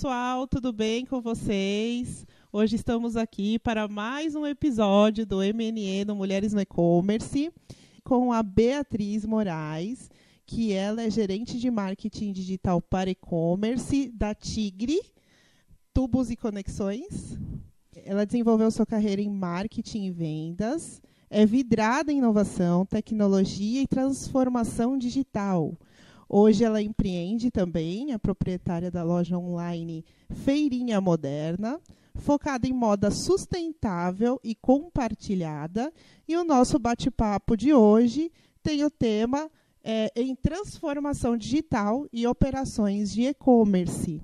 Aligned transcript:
Pessoal, 0.00 0.46
tudo 0.46 0.72
bem 0.72 1.04
com 1.04 1.20
vocês? 1.20 2.24
Hoje 2.50 2.76
estamos 2.76 3.18
aqui 3.18 3.58
para 3.58 3.86
mais 3.86 4.34
um 4.34 4.46
episódio 4.46 5.26
do 5.26 5.40
MNE 5.40 6.06
no 6.06 6.16
Mulheres 6.16 6.54
no 6.54 6.60
E-Commerce 6.62 7.52
com 8.02 8.32
a 8.32 8.42
Beatriz 8.42 9.26
Moraes, 9.26 10.10
que 10.46 10.72
ela 10.72 11.02
é 11.02 11.10
gerente 11.10 11.58
de 11.58 11.70
marketing 11.70 12.32
digital 12.32 12.80
para 12.80 13.10
e-commerce 13.10 14.10
da 14.14 14.34
Tigre, 14.34 14.98
Tubos 15.92 16.30
e 16.30 16.36
Conexões. 16.36 17.36
Ela 18.02 18.24
desenvolveu 18.24 18.70
sua 18.70 18.86
carreira 18.86 19.20
em 19.20 19.28
marketing 19.28 20.06
e 20.06 20.10
vendas, 20.10 21.02
é 21.28 21.44
vidrada 21.44 22.10
em 22.10 22.16
inovação, 22.16 22.86
tecnologia 22.86 23.82
e 23.82 23.86
transformação 23.86 24.96
digital. 24.96 25.76
Hoje 26.32 26.62
ela 26.62 26.80
empreende 26.80 27.50
também, 27.50 28.12
é 28.12 28.18
proprietária 28.18 28.88
da 28.88 29.02
loja 29.02 29.36
online 29.36 30.04
Feirinha 30.30 31.00
Moderna, 31.00 31.80
focada 32.14 32.68
em 32.68 32.72
moda 32.72 33.10
sustentável 33.10 34.38
e 34.44 34.54
compartilhada. 34.54 35.92
E 36.28 36.36
o 36.36 36.44
nosso 36.44 36.78
bate-papo 36.78 37.56
de 37.56 37.74
hoje 37.74 38.30
tem 38.62 38.84
o 38.84 38.90
tema 38.90 39.50
é, 39.82 40.12
em 40.14 40.36
transformação 40.36 41.36
digital 41.36 42.06
e 42.12 42.24
operações 42.28 43.12
de 43.12 43.22
e-commerce. 43.22 44.22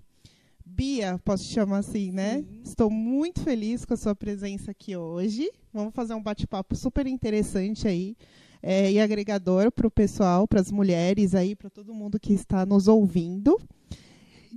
Bia, 0.65 1.21
posso 1.25 1.43
te 1.43 1.55
chamar 1.55 1.79
assim, 1.79 2.13
né? 2.13 2.39
Sim. 2.39 2.61
Estou 2.63 2.89
muito 2.89 3.41
feliz 3.41 3.85
com 3.85 3.95
a 3.95 3.97
sua 3.97 4.15
presença 4.15 4.71
aqui 4.71 4.97
hoje. 4.97 5.51
Vamos 5.73 5.93
fazer 5.93 6.15
um 6.15 6.23
bate-papo 6.23 6.77
super 6.77 7.09
interessante 7.09 7.89
aí 7.89 8.17
é, 8.63 8.91
e 8.91 9.01
agregador 9.01 9.71
para 9.71 9.87
o 9.87 9.91
pessoal, 9.91 10.47
para 10.47 10.61
as 10.61 10.71
mulheres 10.71 11.35
aí, 11.35 11.55
para 11.55 11.71
todo 11.71 11.95
mundo 11.95 12.19
que 12.19 12.33
está 12.33 12.65
nos 12.67 12.89
ouvindo. 12.89 13.61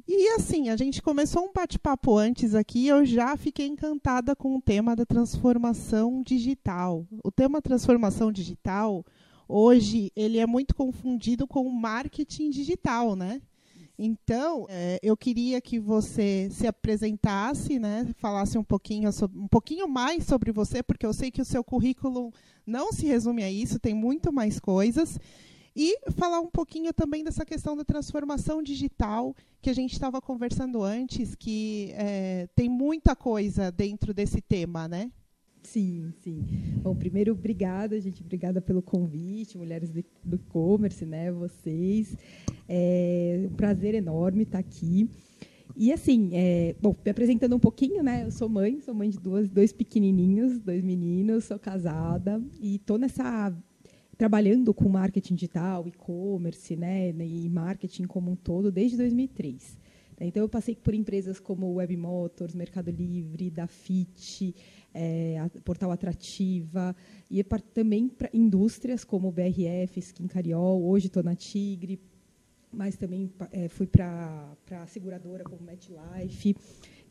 E 0.07 0.29
assim, 0.29 0.69
a 0.69 0.75
gente 0.75 1.01
começou 1.01 1.43
um 1.43 1.53
bate-papo 1.53 2.17
antes 2.17 2.55
aqui, 2.55 2.87
eu 2.87 3.05
já 3.05 3.37
fiquei 3.37 3.67
encantada 3.67 4.35
com 4.35 4.55
o 4.55 4.61
tema 4.61 4.95
da 4.95 5.05
transformação 5.05 6.23
digital. 6.23 7.05
O 7.23 7.31
tema 7.31 7.61
transformação 7.61 8.31
digital, 8.31 9.05
hoje, 9.47 10.11
ele 10.15 10.39
é 10.39 10.47
muito 10.47 10.73
confundido 10.73 11.45
com 11.45 11.61
o 11.61 11.71
marketing 11.71 12.49
digital, 12.49 13.15
né? 13.15 13.41
Então, 14.01 14.65
é, 14.69 14.97
eu 15.03 15.17
queria 15.17 15.59
que 15.59 15.77
você 15.77 16.47
se 16.49 16.65
apresentasse, 16.65 17.77
né, 17.77 18.07
falasse 18.15 18.57
um 18.57 18.63
pouquinho, 18.63 19.11
sobre, 19.11 19.37
um 19.37 19.47
pouquinho 19.49 19.89
mais 19.89 20.23
sobre 20.23 20.53
você, 20.53 20.81
porque 20.81 21.05
eu 21.05 21.11
sei 21.11 21.29
que 21.29 21.41
o 21.41 21.45
seu 21.45 21.61
currículo 21.61 22.33
não 22.65 22.93
se 22.93 23.05
resume 23.05 23.43
a 23.43 23.51
isso, 23.51 23.77
tem 23.77 23.93
muito 23.93 24.31
mais 24.31 24.57
coisas. 24.57 25.19
E 25.75 25.97
falar 26.11 26.39
um 26.39 26.49
pouquinho 26.49 26.93
também 26.93 27.25
dessa 27.25 27.45
questão 27.45 27.75
da 27.75 27.83
transformação 27.83 28.63
digital 28.63 29.35
que 29.61 29.69
a 29.69 29.75
gente 29.75 29.91
estava 29.91 30.21
conversando 30.21 30.81
antes, 30.81 31.35
que 31.35 31.91
é, 31.95 32.47
tem 32.55 32.69
muita 32.69 33.17
coisa 33.17 33.69
dentro 33.69 34.13
desse 34.13 34.39
tema, 34.39 34.87
né? 34.87 35.11
Sim, 35.63 36.11
sim. 36.19 36.45
Bom, 36.81 36.95
primeiro, 36.95 37.33
obrigada, 37.33 37.99
gente. 37.99 38.21
Obrigada 38.21 38.61
pelo 38.61 38.81
convite, 38.81 39.57
Mulheres 39.57 39.89
do 39.89 40.35
E-Commerce, 40.35 41.05
né? 41.05 41.31
Vocês. 41.31 42.17
É 42.67 43.47
um 43.51 43.55
prazer 43.55 43.93
enorme 43.93 44.43
estar 44.43 44.59
aqui. 44.59 45.09
E 45.75 45.93
assim, 45.93 46.31
é, 46.33 46.75
bom, 46.81 46.95
me 47.05 47.11
apresentando 47.11 47.55
um 47.55 47.59
pouquinho, 47.59 48.03
né? 48.03 48.25
Eu 48.25 48.31
sou 48.31 48.49
mãe, 48.49 48.79
sou 48.81 48.93
mãe 48.93 49.09
de 49.09 49.19
duas, 49.19 49.49
dois 49.49 49.71
pequenininhos, 49.71 50.59
dois 50.59 50.83
meninos, 50.83 51.45
sou 51.45 51.59
casada 51.59 52.41
e 52.59 52.75
estou 52.75 52.97
nessa 52.97 53.53
trabalhando 54.17 54.73
com 54.73 54.89
marketing 54.89 55.35
digital, 55.35 55.87
e-commerce, 55.87 56.75
né, 56.75 57.09
e 57.09 57.47
marketing 57.47 58.03
como 58.03 58.29
um 58.29 58.35
todo 58.35 58.69
desde 58.69 58.97
2003. 58.97 59.77
Então 60.25 60.43
eu 60.43 60.49
passei 60.49 60.75
por 60.75 60.93
empresas 60.93 61.39
como 61.39 61.73
Web 61.73 61.95
Motors, 61.97 62.53
Mercado 62.53 62.91
Livre, 62.91 63.49
Dafit, 63.49 64.55
é, 64.93 65.37
Portal 65.63 65.91
Atrativa, 65.91 66.95
e 67.29 67.43
também 67.73 68.09
para 68.09 68.29
indústrias 68.33 69.03
como 69.03 69.31
BRF, 69.31 69.99
Skin 69.99 70.27
Cariol, 70.27 70.83
hoje 70.83 71.07
estou 71.07 71.23
na 71.23 71.35
Tigre, 71.35 71.99
mas 72.71 72.95
também 72.95 73.31
é, 73.51 73.67
fui 73.67 73.87
para 73.87 74.55
a 74.71 74.87
seguradora 74.87 75.43
como 75.43 75.63
MetLife. 75.63 76.55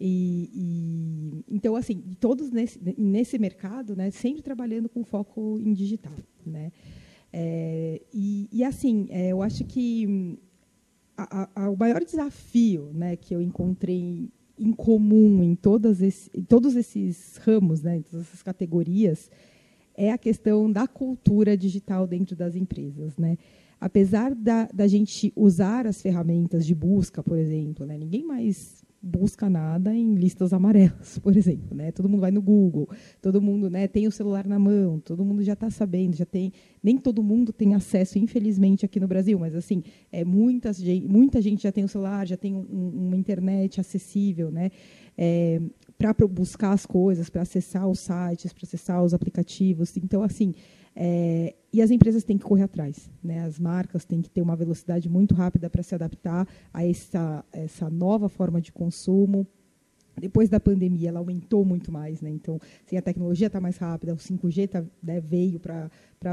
E, 0.01 0.51
e, 0.55 1.45
então, 1.49 1.75
assim, 1.75 2.01
todos 2.21 2.53
nesse, 2.53 2.79
nesse 2.97 3.39
mercado, 3.39 3.97
né, 3.97 4.11
sempre 4.11 4.43
trabalhando 4.43 4.89
com 4.89 5.03
foco 5.03 5.59
em 5.59 5.73
digital. 5.73 6.15
Né? 6.47 6.71
É, 7.33 8.01
e, 8.13 8.49
e, 8.53 8.65
assim, 8.65 9.09
eu 9.11 9.43
acho 9.43 9.65
que 9.65 10.39
a, 11.19 11.65
a, 11.65 11.71
o 11.71 11.77
maior 11.77 12.05
desafio 12.05 12.91
né, 12.95 13.17
que 13.17 13.35
eu 13.35 13.43
encontrei 13.43 14.31
em 14.57 14.73
comum 14.73 15.43
em, 15.43 15.55
todas 15.55 16.01
esse, 16.01 16.31
em 16.35 16.43
todos 16.43 16.77
esses 16.77 17.37
ramos, 17.39 17.83
né, 17.83 17.97
em 17.97 18.03
todas 18.03 18.27
essas 18.27 18.43
categorias, 18.43 19.31
é 19.97 20.13
a 20.13 20.19
questão 20.19 20.71
da 20.71 20.87
cultura 20.87 21.57
digital 21.57 22.07
dentro 22.07 22.37
das 22.37 22.55
empresas. 22.55 23.17
Né? 23.17 23.37
Apesar 23.81 24.35
da, 24.35 24.69
da 24.73 24.87
gente 24.87 25.33
usar 25.35 25.87
as 25.87 26.01
ferramentas 26.01 26.65
de 26.65 26.75
busca, 26.75 27.23
por 27.23 27.37
exemplo, 27.37 27.85
né, 27.85 27.99
ninguém 27.99 28.25
mais 28.25 28.85
busca 29.01 29.49
nada 29.49 29.95
em 29.95 30.15
listas 30.15 30.53
amarelas, 30.53 31.19
por 31.23 31.37
exemplo, 31.37 31.77
né? 31.77 31.93
Todo 31.93 32.09
mundo 32.09 32.21
vai 32.21 32.31
no 32.31 32.43
Google, 32.43 32.89
todo 33.23 33.41
mundo, 33.41 33.71
né, 33.71 33.87
tem 33.87 34.07
o 34.07 34.11
celular 34.11 34.47
na 34.47 34.59
mão, 34.59 34.99
todo 34.99 35.25
mundo 35.25 35.43
já 35.43 35.53
está 35.53 35.71
sabendo, 35.71 36.17
já 36.17 36.27
tem, 36.27 36.53
nem 36.83 36.99
todo 36.99 37.23
mundo 37.23 37.53
tem 37.53 37.75
acesso, 37.75 38.19
infelizmente, 38.19 38.85
aqui 38.85 38.99
no 38.99 39.07
Brasil, 39.07 39.39
mas 39.39 39.55
assim, 39.55 39.83
é 40.11 40.25
muitas, 40.25 40.83
muita 41.09 41.41
gente 41.41 41.63
já 41.63 41.71
tem 41.71 41.85
o 41.85 41.89
celular, 41.89 42.27
já 42.27 42.37
tem 42.37 42.55
um, 42.55 43.07
uma 43.09 43.17
internet 43.17 43.81
acessível, 43.81 44.51
né? 44.51 44.71
É, 45.17 45.61
para 45.97 46.15
buscar 46.29 46.73
as 46.73 46.87
coisas, 46.87 47.29
para 47.29 47.43
acessar 47.43 47.89
os 47.89 47.99
sites, 47.99 48.53
para 48.53 48.65
acessar 48.65 49.03
os 49.03 49.13
aplicativos. 49.13 49.97
Então, 49.97 50.23
assim, 50.23 50.55
é, 51.01 51.55
e 51.73 51.81
as 51.81 51.93
empresas 51.93 52.25
têm 52.25 52.37
que 52.37 52.45
correr 52.45 52.65
atrás. 52.65 53.09
Né? 53.23 53.45
As 53.45 53.61
marcas 53.61 54.05
têm 54.05 54.21
que 54.21 54.29
ter 54.29 54.43
uma 54.43 54.57
velocidade 54.57 55.09
muito 55.09 55.33
rápida 55.33 55.71
para 55.71 55.81
se 55.81 55.95
adaptar 55.95 56.45
a 56.75 56.85
essa, 56.85 57.45
essa 57.53 57.89
nova 57.89 58.29
forma 58.29 58.61
de 58.61 58.73
consumo. 58.73 59.47
Depois 60.17 60.49
da 60.49 60.59
pandemia, 60.59 61.11
ela 61.11 61.21
aumentou 61.21 61.65
muito 61.65 61.93
mais. 61.93 62.21
Né? 62.21 62.31
Então, 62.31 62.59
assim, 62.85 62.97
a 62.97 63.03
tecnologia 63.03 63.47
está 63.47 63.61
mais 63.61 63.77
rápida, 63.77 64.13
o 64.13 64.17
5G 64.17 64.69
tá, 64.69 64.85
né, 65.01 65.21
veio 65.21 65.61
para 65.61 65.89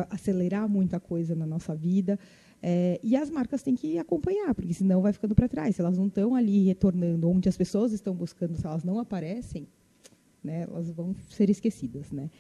acelerar 0.10 0.68
muita 0.68 1.00
coisa 1.00 1.36
na 1.36 1.46
nossa 1.46 1.76
vida. 1.76 2.18
É, 2.64 3.00
e 3.04 3.16
as 3.16 3.30
marcas 3.30 3.62
têm 3.62 3.76
que 3.76 4.00
acompanhar, 4.00 4.56
porque 4.56 4.74
senão 4.74 5.00
vai 5.00 5.14
ficando 5.14 5.36
para 5.36 5.48
trás. 5.48 5.76
Se 5.76 5.82
elas 5.82 5.96
não 5.96 6.08
estão 6.08 6.34
ali 6.34 6.66
retornando 6.66 7.30
onde 7.30 7.48
as 7.48 7.56
pessoas 7.56 7.92
estão 7.92 8.16
buscando, 8.16 8.58
se 8.58 8.66
elas 8.66 8.84
não 8.84 8.98
aparecem, 8.98 9.68
né, 10.44 10.64
elas 10.64 10.90
vão 10.90 11.16
ser 11.30 11.52
esquecidas. 11.52 12.12
Né? 12.12 12.32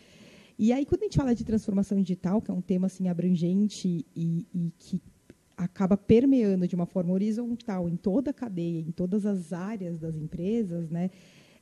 E 0.57 0.71
aí, 0.71 0.85
quando 0.85 1.01
a 1.01 1.05
gente 1.05 1.17
fala 1.17 1.35
de 1.35 1.43
transformação 1.43 2.01
digital, 2.01 2.41
que 2.41 2.49
é 2.49 2.53
um 2.53 2.61
tema 2.61 2.87
assim 2.87 3.07
abrangente 3.07 4.05
e, 4.15 4.47
e 4.53 4.71
que 4.79 5.01
acaba 5.57 5.97
permeando 5.97 6.67
de 6.67 6.75
uma 6.75 6.85
forma 6.85 7.13
horizontal 7.13 7.87
em 7.89 7.95
toda 7.95 8.31
a 8.31 8.33
cadeia, 8.33 8.79
em 8.79 8.91
todas 8.91 9.25
as 9.25 9.53
áreas 9.53 9.97
das 9.99 10.15
empresas, 10.15 10.89
né? 10.89 11.09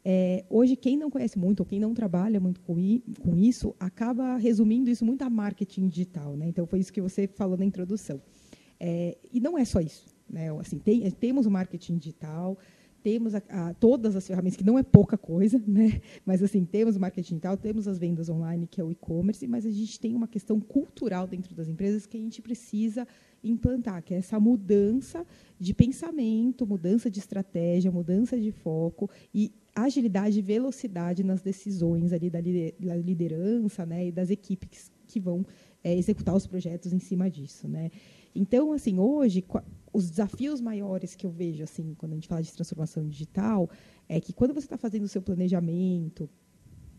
É, 0.05 0.43
hoje, 0.49 0.75
quem 0.75 0.97
não 0.97 1.09
conhece 1.09 1.39
muito 1.39 1.61
ou 1.61 1.65
quem 1.65 1.79
não 1.79 1.93
trabalha 1.93 2.39
muito 2.39 2.59
com, 2.61 2.77
i, 2.77 3.01
com, 3.21 3.37
isso, 3.37 3.73
acaba 3.79 4.35
resumindo 4.35 4.89
isso 4.89 5.05
muito 5.05 5.21
a 5.21 5.29
marketing 5.29 5.87
digital. 5.87 6.35
Né? 6.35 6.47
Então, 6.47 6.65
foi 6.65 6.79
isso 6.79 6.91
que 6.91 7.01
você 7.01 7.25
falou 7.25 7.57
na 7.57 7.63
introdução. 7.63 8.21
É, 8.77 9.17
e 9.31 9.39
não 9.39 9.57
é 9.57 9.63
só 9.63 9.79
isso. 9.79 10.05
Né? 10.29 10.49
Assim, 10.59 10.77
tem, 10.77 11.09
temos 11.11 11.45
o 11.45 11.51
marketing 11.51 11.97
digital, 11.97 12.57
temos 13.03 13.35
a, 13.35 13.41
a, 13.49 13.73
todas 13.73 14.15
as 14.15 14.25
ferramentas, 14.25 14.55
que 14.55 14.63
não 14.63 14.79
é 14.79 14.83
pouca 14.83 15.17
coisa, 15.17 15.61
né? 15.67 16.01
mas 16.25 16.41
assim, 16.41 16.63
temos 16.63 16.95
o 16.95 16.99
marketing 16.99 17.33
digital, 17.33 17.57
temos 17.57 17.87
as 17.87 17.99
vendas 17.99 18.29
online, 18.29 18.65
que 18.65 18.79
é 18.79 18.83
o 18.83 18.89
e-commerce, 18.89 19.45
mas 19.45 19.65
a 19.65 19.69
gente 19.69 19.99
tem 19.99 20.15
uma 20.15 20.27
questão 20.27 20.59
cultural 20.59 21.27
dentro 21.27 21.53
das 21.53 21.67
empresas 21.67 22.05
que 22.05 22.15
a 22.15 22.19
gente 22.19 22.41
precisa 22.41 23.05
implantar, 23.43 24.01
que 24.01 24.13
é 24.13 24.17
essa 24.17 24.39
mudança 24.39 25.25
de 25.59 25.73
pensamento, 25.73 26.65
mudança 26.65 27.09
de 27.11 27.19
estratégia, 27.19 27.91
mudança 27.91 28.39
de 28.39 28.51
foco 28.51 29.09
e 29.33 29.51
agilidade 29.75 30.39
e 30.39 30.41
velocidade 30.41 31.23
nas 31.23 31.41
decisões 31.41 32.13
ali 32.13 32.29
da 32.29 32.39
liderança 32.39 33.85
né? 33.85 34.07
e 34.07 34.11
das 34.11 34.29
equipes 34.29 34.91
que 35.07 35.19
vão 35.19 35.45
é, 35.83 35.95
executar 35.95 36.35
os 36.35 36.47
projetos 36.47 36.93
em 36.93 36.99
cima 36.99 37.29
disso. 37.29 37.67
Né? 37.67 37.91
Então, 38.35 38.71
assim, 38.71 38.99
hoje, 38.99 39.43
os 39.91 40.09
desafios 40.09 40.59
maiores 40.59 41.15
que 41.15 41.25
eu 41.25 41.31
vejo, 41.31 41.63
assim, 41.63 41.93
quando 41.95 42.13
a 42.13 42.15
gente 42.15 42.27
fala 42.27 42.41
de 42.41 42.51
transformação 42.51 43.07
digital, 43.07 43.69
é 44.09 44.19
que 44.19 44.33
quando 44.33 44.53
você 44.53 44.65
está 44.65 44.77
fazendo 44.77 45.03
o 45.03 45.07
seu 45.07 45.21
planejamento, 45.21 46.29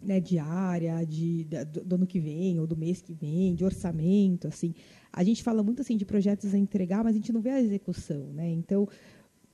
né, 0.00 0.20
diária, 0.20 1.04
de, 1.04 1.44
de, 1.44 1.64
do 1.64 1.94
ano 1.96 2.06
que 2.06 2.20
vem 2.20 2.60
ou 2.60 2.66
do 2.66 2.76
mês 2.76 3.00
que 3.00 3.12
vem, 3.12 3.54
de 3.54 3.64
orçamento, 3.64 4.46
assim, 4.46 4.74
a 5.12 5.24
gente 5.24 5.42
fala 5.42 5.62
muito 5.62 5.80
assim 5.80 5.96
de 5.96 6.04
projetos 6.04 6.54
a 6.54 6.58
entregar, 6.58 7.02
mas 7.02 7.14
a 7.14 7.18
gente 7.18 7.32
não 7.32 7.40
vê 7.40 7.50
a 7.50 7.60
execução, 7.60 8.32
né? 8.32 8.48
Então, 8.50 8.86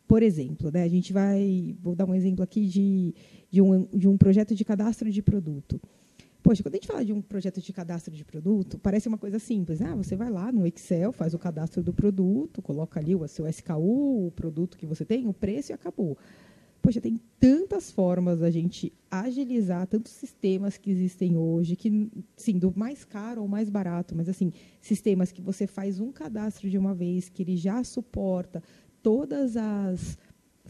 por 0.09 0.23
exemplo, 0.23 0.71
né, 0.73 0.83
a 0.83 0.89
gente 0.89 1.13
vai, 1.13 1.77
vou 1.81 1.95
dar 1.95 2.05
um 2.05 2.15
exemplo 2.15 2.43
aqui 2.43 2.67
de, 2.67 3.15
de, 3.49 3.63
um, 3.63 3.87
de 3.87 4.09
um 4.09 4.19
projeto 4.19 4.55
de 4.55 4.65
cadastro 4.65 5.11
de 5.11 5.23
produto. 5.23 5.81
Poxa, 6.51 6.65
quando 6.65 6.75
a 6.75 6.79
gente 6.79 6.89
fala 6.89 7.05
de 7.05 7.13
um 7.13 7.23
projeto 7.23 7.61
de 7.61 7.73
cadastro 7.73 8.13
de 8.13 8.25
produto, 8.25 8.77
parece 8.77 9.07
uma 9.07 9.17
coisa 9.17 9.39
simples. 9.39 9.81
Ah, 9.81 9.95
você 9.95 10.17
vai 10.17 10.29
lá 10.29 10.51
no 10.51 10.67
Excel, 10.67 11.13
faz 11.13 11.33
o 11.33 11.39
cadastro 11.39 11.81
do 11.81 11.93
produto, 11.93 12.61
coloca 12.61 12.99
ali 12.99 13.15
o 13.15 13.25
seu 13.29 13.47
SKU, 13.47 14.27
o 14.27 14.33
produto 14.35 14.77
que 14.77 14.85
você 14.85 15.05
tem, 15.05 15.29
o 15.29 15.33
preço 15.33 15.71
e 15.71 15.73
acabou. 15.73 16.19
poxa, 16.83 17.01
tem 17.01 17.21
tantas 17.39 17.93
formas 17.93 18.41
da 18.41 18.51
gente 18.51 18.93
agilizar 19.09 19.87
tantos 19.87 20.11
sistemas 20.11 20.77
que 20.77 20.91
existem 20.91 21.37
hoje, 21.37 21.77
que, 21.77 22.11
sim, 22.37 22.59
do 22.59 22.77
mais 22.77 23.05
caro 23.05 23.43
ao 23.43 23.47
mais 23.47 23.71
barato, 23.71 24.17
mas, 24.17 24.29
assim, 24.29 24.53
sistemas 24.81 25.31
que 25.31 25.41
você 25.41 25.69
faz 25.69 26.01
um 26.01 26.11
cadastro 26.11 26.69
de 26.69 26.77
uma 26.77 26.93
vez, 26.93 27.29
que 27.29 27.45
ele 27.45 27.57
já 27.57 27.85
suporta 27.85 28.61
todas 29.01 29.57
as 29.57 30.19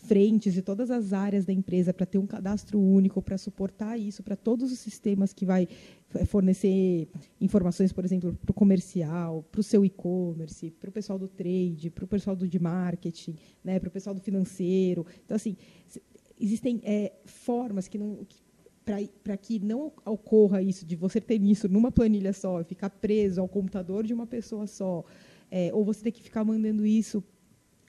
frentes 0.00 0.56
e 0.56 0.62
todas 0.62 0.90
as 0.90 1.12
áreas 1.12 1.44
da 1.44 1.52
empresa 1.52 1.92
para 1.92 2.06
ter 2.06 2.18
um 2.18 2.26
cadastro 2.26 2.80
único, 2.80 3.22
para 3.22 3.38
suportar 3.38 3.98
isso, 3.98 4.22
para 4.22 4.36
todos 4.36 4.72
os 4.72 4.78
sistemas 4.78 5.32
que 5.32 5.44
vai 5.44 5.68
fornecer 6.26 7.08
informações, 7.40 7.92
por 7.92 8.04
exemplo, 8.04 8.36
para 8.42 8.50
o 8.50 8.54
comercial, 8.54 9.44
para 9.50 9.60
o 9.60 9.62
seu 9.62 9.84
e-commerce, 9.84 10.70
para 10.72 10.88
o 10.88 10.92
pessoal 10.92 11.18
do 11.18 11.28
trade, 11.28 11.90
para 11.90 12.04
o 12.04 12.08
pessoal 12.08 12.34
do 12.34 12.48
de 12.48 12.58
marketing, 12.58 13.36
né, 13.62 13.78
para 13.78 13.88
o 13.88 13.92
pessoal 13.92 14.14
do 14.14 14.20
financeiro. 14.20 15.06
Então, 15.24 15.36
assim, 15.36 15.56
existem 16.40 16.80
é, 16.82 17.12
formas 17.24 17.86
que 17.86 17.98
não 17.98 18.26
para 19.22 19.36
que 19.36 19.60
não 19.60 19.92
ocorra 20.04 20.60
isso 20.60 20.84
de 20.84 20.96
você 20.96 21.20
ter 21.20 21.40
isso 21.42 21.68
numa 21.68 21.92
planilha 21.92 22.32
só, 22.32 22.64
ficar 22.64 22.90
preso 22.90 23.40
ao 23.40 23.46
computador 23.46 24.04
de 24.04 24.12
uma 24.12 24.26
pessoa 24.26 24.66
só, 24.66 25.04
é, 25.48 25.70
ou 25.72 25.84
você 25.84 26.02
ter 26.02 26.10
que 26.10 26.22
ficar 26.22 26.44
mandando 26.44 26.84
isso 26.84 27.22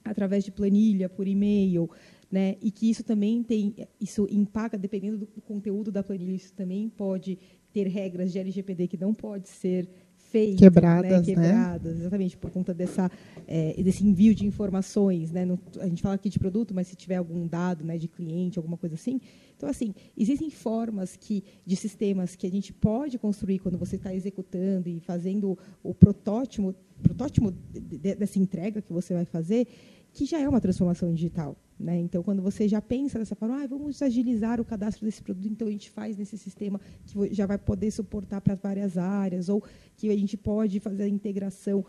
através 0.03 0.43
de 0.43 0.51
planilha, 0.51 1.09
por 1.09 1.27
e-mail, 1.27 1.89
né? 2.31 2.55
E 2.61 2.71
que 2.71 2.89
isso 2.89 3.03
também 3.03 3.43
tem, 3.43 3.75
isso 3.99 4.27
impacta, 4.31 4.77
dependendo 4.77 5.17
do 5.17 5.41
conteúdo 5.41 5.91
da 5.91 6.03
planilha, 6.03 6.35
isso 6.35 6.53
também 6.53 6.89
pode 6.89 7.37
ter 7.73 7.87
regras 7.87 8.31
de 8.31 8.39
LGPD 8.39 8.87
que 8.87 8.97
não 8.97 9.13
pode 9.13 9.49
ser 9.49 9.87
feito, 10.31 10.59
quebradas, 10.59 11.11
né? 11.11 11.21
quebradas, 11.21 11.93
né? 11.93 11.99
exatamente 11.99 12.37
por 12.37 12.49
conta 12.49 12.73
dessa 12.73 13.11
é, 13.47 13.81
desse 13.83 14.05
envio 14.05 14.33
de 14.33 14.45
informações, 14.45 15.31
né? 15.31 15.45
A 15.79 15.87
gente 15.87 16.01
fala 16.01 16.15
aqui 16.15 16.29
de 16.29 16.39
produto, 16.39 16.73
mas 16.73 16.87
se 16.87 16.95
tiver 16.95 17.17
algum 17.17 17.45
dado, 17.45 17.83
né, 17.83 17.97
de 17.97 18.07
cliente, 18.07 18.57
alguma 18.57 18.77
coisa 18.77 18.95
assim, 18.95 19.19
então 19.57 19.67
assim 19.67 19.93
existem 20.17 20.49
formas 20.49 21.17
que 21.17 21.43
de 21.65 21.75
sistemas 21.75 22.35
que 22.35 22.47
a 22.47 22.49
gente 22.49 22.71
pode 22.71 23.17
construir 23.19 23.59
quando 23.59 23.77
você 23.77 23.97
está 23.97 24.13
executando 24.13 24.87
e 24.87 24.99
fazendo 25.01 25.57
o 25.83 25.93
protótipo, 25.93 26.73
protótipo 27.03 27.51
dessa 27.51 28.39
entrega 28.39 28.81
que 28.81 28.93
você 28.93 29.13
vai 29.13 29.25
fazer, 29.25 29.67
que 30.13 30.25
já 30.25 30.39
é 30.39 30.47
uma 30.47 30.61
transformação 30.61 31.13
digital. 31.13 31.57
Né? 31.81 31.97
Então, 31.99 32.21
quando 32.21 32.41
você 32.41 32.67
já 32.67 32.79
pensa 32.79 33.17
dessa 33.17 33.35
forma, 33.35 33.63
ah, 33.63 33.67
vamos 33.67 34.01
agilizar 34.01 34.61
o 34.61 34.65
cadastro 34.65 35.03
desse 35.03 35.21
produto, 35.21 35.51
então 35.51 35.67
a 35.67 35.71
gente 35.71 35.89
faz 35.89 36.15
nesse 36.15 36.37
sistema 36.37 36.79
que 37.05 37.33
já 37.33 37.45
vai 37.47 37.57
poder 37.57 37.89
suportar 37.89 38.39
para 38.39 38.53
várias 38.53 38.97
áreas, 38.97 39.49
ou 39.49 39.63
que 39.97 40.09
a 40.09 40.15
gente 40.15 40.37
pode 40.37 40.79
fazer 40.79 41.03
a 41.03 41.07
integração 41.07 41.83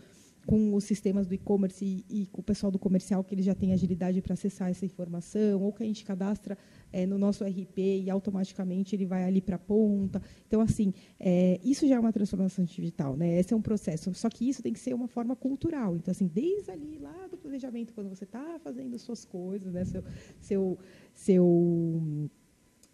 com 0.47 0.75
os 0.75 0.85
sistemas 0.85 1.27
do 1.27 1.35
e-commerce 1.35 1.85
e, 1.85 2.05
e, 2.09 2.27
com 2.27 2.41
o 2.41 2.44
pessoal 2.44 2.71
do 2.71 2.79
comercial, 2.79 3.23
que 3.23 3.35
eles 3.35 3.44
já 3.44 3.55
têm 3.55 3.73
agilidade 3.73 4.21
para 4.21 4.35
acessar 4.35 4.71
essa 4.71 4.85
informação, 4.85 5.62
ou 5.62 5.73
que 5.73 5.83
a 5.83 5.87
gente 5.87 6.05
cadastra 6.05 6.59
é, 6.93 7.06
no 7.06 7.19
nosso 7.19 7.44
RP 7.44 7.79
e 7.79 8.11
automaticamente 8.11 8.94
ele 8.94 9.06
vai 9.06 9.25
ali 9.25 9.41
para 9.41 9.56
a 9.56 9.59
ponta. 9.59 10.21
Então, 10.47 10.61
assim, 10.61 10.93
é, 11.19 11.61
isso 11.65 11.87
já 11.87 11.97
é 11.97 11.99
uma 11.99 12.12
transformação 12.12 12.65
digital, 12.65 13.17
né? 13.17 13.39
Esse 13.39 13.55
é 13.55 13.56
um 13.56 13.62
processo. 13.62 14.12
Só 14.15 14.29
que 14.29 14.49
isso 14.49 14.62
tem 14.62 14.73
que 14.73 14.81
ser 14.81 14.94
uma 14.94 15.09
forma 15.09 15.37
cultural. 15.37 15.97
Então, 15.97 16.11
assim, 16.11 16.27
desde 16.27 16.71
ali 16.71 16.99
lá 16.99 17.27
do 17.29 17.37
planejamento, 17.37 17.93
quando 17.95 18.09
você 18.09 18.25
está 18.25 18.59
fazendo 18.59 18.99
suas 18.99 19.25
coisas, 19.25 19.73
né? 19.73 19.85
Seu, 19.85 20.05
seu, 20.41 20.79
seu 21.15 22.31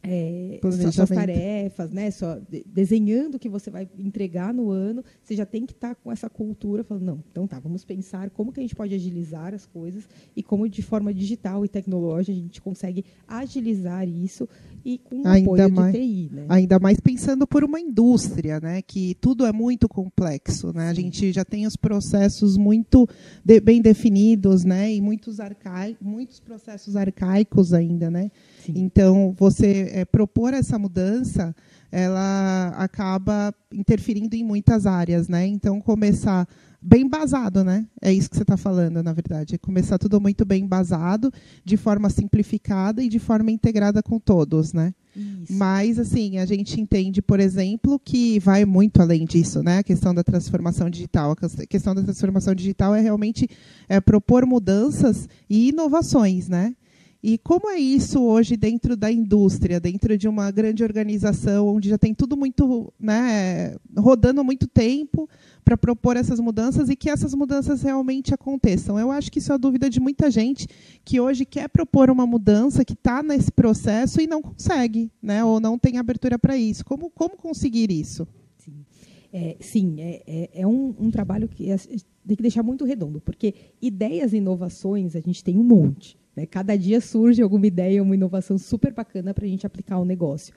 é, 0.09 0.91
suas 0.91 1.09
tarefas, 1.09 1.91
né? 1.91 2.11
Só 2.11 2.39
desenhando 2.67 3.35
o 3.35 3.39
que 3.39 3.49
você 3.49 3.71
vai 3.71 3.89
entregar 3.99 4.55
no 4.55 4.71
ano, 4.71 5.05
você 5.23 5.37
já 5.37 5.45
tem 5.45 5.67
que 5.67 5.73
estar 5.73 5.95
tá 5.95 5.95
com 5.95 6.11
essa 6.11 6.31
cultura 6.31 6.83
falando, 6.83 7.05
não, 7.05 7.25
então 7.31 7.47
tá, 7.47 7.59
vamos 7.59 7.85
pensar 7.85 8.31
como 8.31 8.53
que 8.53 8.61
a 8.61 8.63
gente 8.63 8.75
pode 8.75 8.95
agilizar 8.95 9.55
as 9.55 9.67
coisas 9.67 10.09
e 10.35 10.43
como 10.43 10.69
de 10.69 10.83
forma 10.83 11.13
digital 11.13 11.65
e 11.65 11.69
tecnológica 11.69 12.33
a 12.33 12.41
gente 12.43 12.61
consegue 12.61 13.05
agilizar 13.27 14.09
isso 14.09 14.49
e 14.85 14.99
com 14.99 15.27
ainda 15.27 15.65
apoio 15.65 15.75
mais, 15.75 15.95
TI, 15.95 16.31
né? 16.33 16.47
Ainda 16.49 16.79
mais 16.79 17.01
pensando 17.01 17.47
por 17.47 17.65
uma 17.65 17.81
indústria, 17.81 18.61
né? 18.61 18.83
Que 18.83 19.15
tudo 19.21 19.45
é 19.45 19.53
muito 19.53 19.89
complexo, 19.89 20.73
né? 20.73 20.89
A 20.89 20.95
gente 20.95 21.33
já 21.33 21.45
tem 21.45 21.67
os 21.67 21.77
processos 21.77 22.57
muito 22.57 23.07
de, 23.45 23.61
bem 23.61 23.81
definidos, 23.81 24.65
né? 24.65 24.93
E 24.93 25.01
muitos 25.01 25.41
arcaicos, 25.41 26.07
muitos 26.07 26.41
processos 26.41 26.97
arcaicos 26.97 27.73
ainda, 27.73 28.11
né? 28.11 28.31
Sim. 28.65 28.75
Então 28.77 29.35
você 29.39 29.91
é, 29.93 30.05
propor 30.05 30.55
essa 30.55 30.79
mudança, 30.79 31.55
ela 31.91 32.69
acaba 32.77 33.55
interferindo 33.73 34.35
em 34.37 34.45
muitas 34.45 34.87
áreas, 34.87 35.29
né? 35.29 35.47
Então 35.47 35.81
começar 35.81 36.47
bem 36.81 37.03
embasado, 37.03 37.65
né? 37.65 37.87
É 38.01 38.13
isso 38.13 38.31
que 38.31 38.37
você 38.37 38.43
está 38.43 38.57
falando, 38.57 39.03
na 39.03 39.13
verdade. 39.13 39.55
É 39.55 39.59
começar 39.59 39.99
tudo 39.99 40.21
muito 40.21 40.45
bem 40.45 40.65
embasado, 40.65 41.33
de 41.65 41.77
forma 41.77 42.09
simplificada 42.09 43.03
e 43.03 43.09
de 43.09 43.19
forma 43.19 43.51
integrada 43.51 44.03
com 44.03 44.19
todos, 44.19 44.73
né? 44.73 44.95
Isso. 45.17 45.53
Mas, 45.53 45.99
assim, 45.99 46.39
a 46.39 46.47
gente 46.47 46.81
entende, 46.81 47.21
por 47.21 47.41
exemplo, 47.41 47.99
que 47.99 48.39
vai 48.39 48.65
muito 48.65 49.03
além 49.03 49.25
disso, 49.25 49.63
né? 49.63 49.79
A 49.79 49.83
questão 49.83 50.15
da 50.15 50.23
transformação 50.23 50.89
digital. 50.89 51.33
A 51.33 51.67
questão 51.67 51.95
da 51.95 52.03
transformação 52.03 52.55
digital 52.55 52.95
é 52.95 53.01
realmente 53.01 53.49
é, 53.89 54.01
propor 54.01 54.47
mudanças 54.47 55.29
e 55.51 55.71
inovações, 55.71 56.49
né? 56.49 56.75
E 57.21 57.37
como 57.37 57.69
é 57.69 57.79
isso 57.79 58.23
hoje 58.23 58.57
dentro 58.57 58.97
da 58.97 59.11
indústria, 59.11 59.81
dentro 59.81 60.17
de 60.17 60.29
uma 60.29 60.53
grande 60.53 60.85
organização, 60.85 61.67
onde 61.67 61.89
já 61.89 61.99
tem 61.99 62.15
tudo 62.15 62.37
muito 62.37 62.93
né, 62.99 63.75
rodando 63.97 64.45
muito 64.45 64.69
tempo 64.69 65.29
para 65.65 65.77
propor 65.77 66.17
essas 66.17 66.39
mudanças 66.39 66.89
e 66.89 66.95
que 66.95 67.11
essas 67.11 67.35
mudanças 67.35 67.83
realmente 67.83 68.33
aconteçam? 68.33 69.01
Eu 69.01 69.11
acho 69.11 69.33
que 69.33 69.41
isso 69.41 69.51
é 69.51 69.57
a 69.57 69.59
dúvida 69.59 69.91
de 69.91 69.99
muita 69.99 70.31
gente 70.31 70.69
que 71.05 71.19
hoje 71.19 71.45
quer 71.45 71.69
propor 71.69 72.09
uma 72.09 72.25
mudança, 72.25 72.85
que 72.85 72.93
está 72.93 73.21
nesse 73.21 73.51
processo 73.51 74.21
e 74.21 74.29
não 74.29 74.41
consegue, 74.41 75.11
né, 75.21 75.45
ou 75.45 75.59
não 75.59 75.77
tem 75.77 75.99
abertura 75.99 76.39
para 76.39 76.57
isso. 76.57 76.85
Como, 76.85 77.11
como 77.11 77.37
conseguir 77.37 77.91
isso? 77.91 78.29
Sim, 78.59 78.85
é, 79.33 79.57
sim, 79.59 80.01
é, 80.01 80.23
é, 80.25 80.51
é 80.61 80.67
um, 80.69 80.95
um, 81.01 81.11
trabalho 81.11 81.49
que 81.49 81.69
é, 81.69 81.77
tem 81.77 82.37
que 82.37 82.43
deixar 82.43 82.63
muito 82.63 82.85
redondo, 82.85 83.21
porque 83.21 83.55
ideias 83.83 84.33
e 84.33 84.37
inovações 84.37 85.17
a 85.17 85.21
gente 85.21 85.43
tem 85.43 85.59
um 85.59 85.65
monte. 85.65 86.17
Né? 86.39 86.47
Cada 86.47 86.77
dia 86.77 87.01
surge 87.01 87.43
alguma 87.43 87.67
ideia, 87.67 88.01
uma 88.01 88.15
inovação 88.15 88.57
super 88.57 88.93
bacana 88.93 89.35
para 89.35 89.45
a 89.45 89.49
gente 89.49 89.67
aplicar 89.67 89.97
ao 89.97 90.05
negócio. 90.05 90.55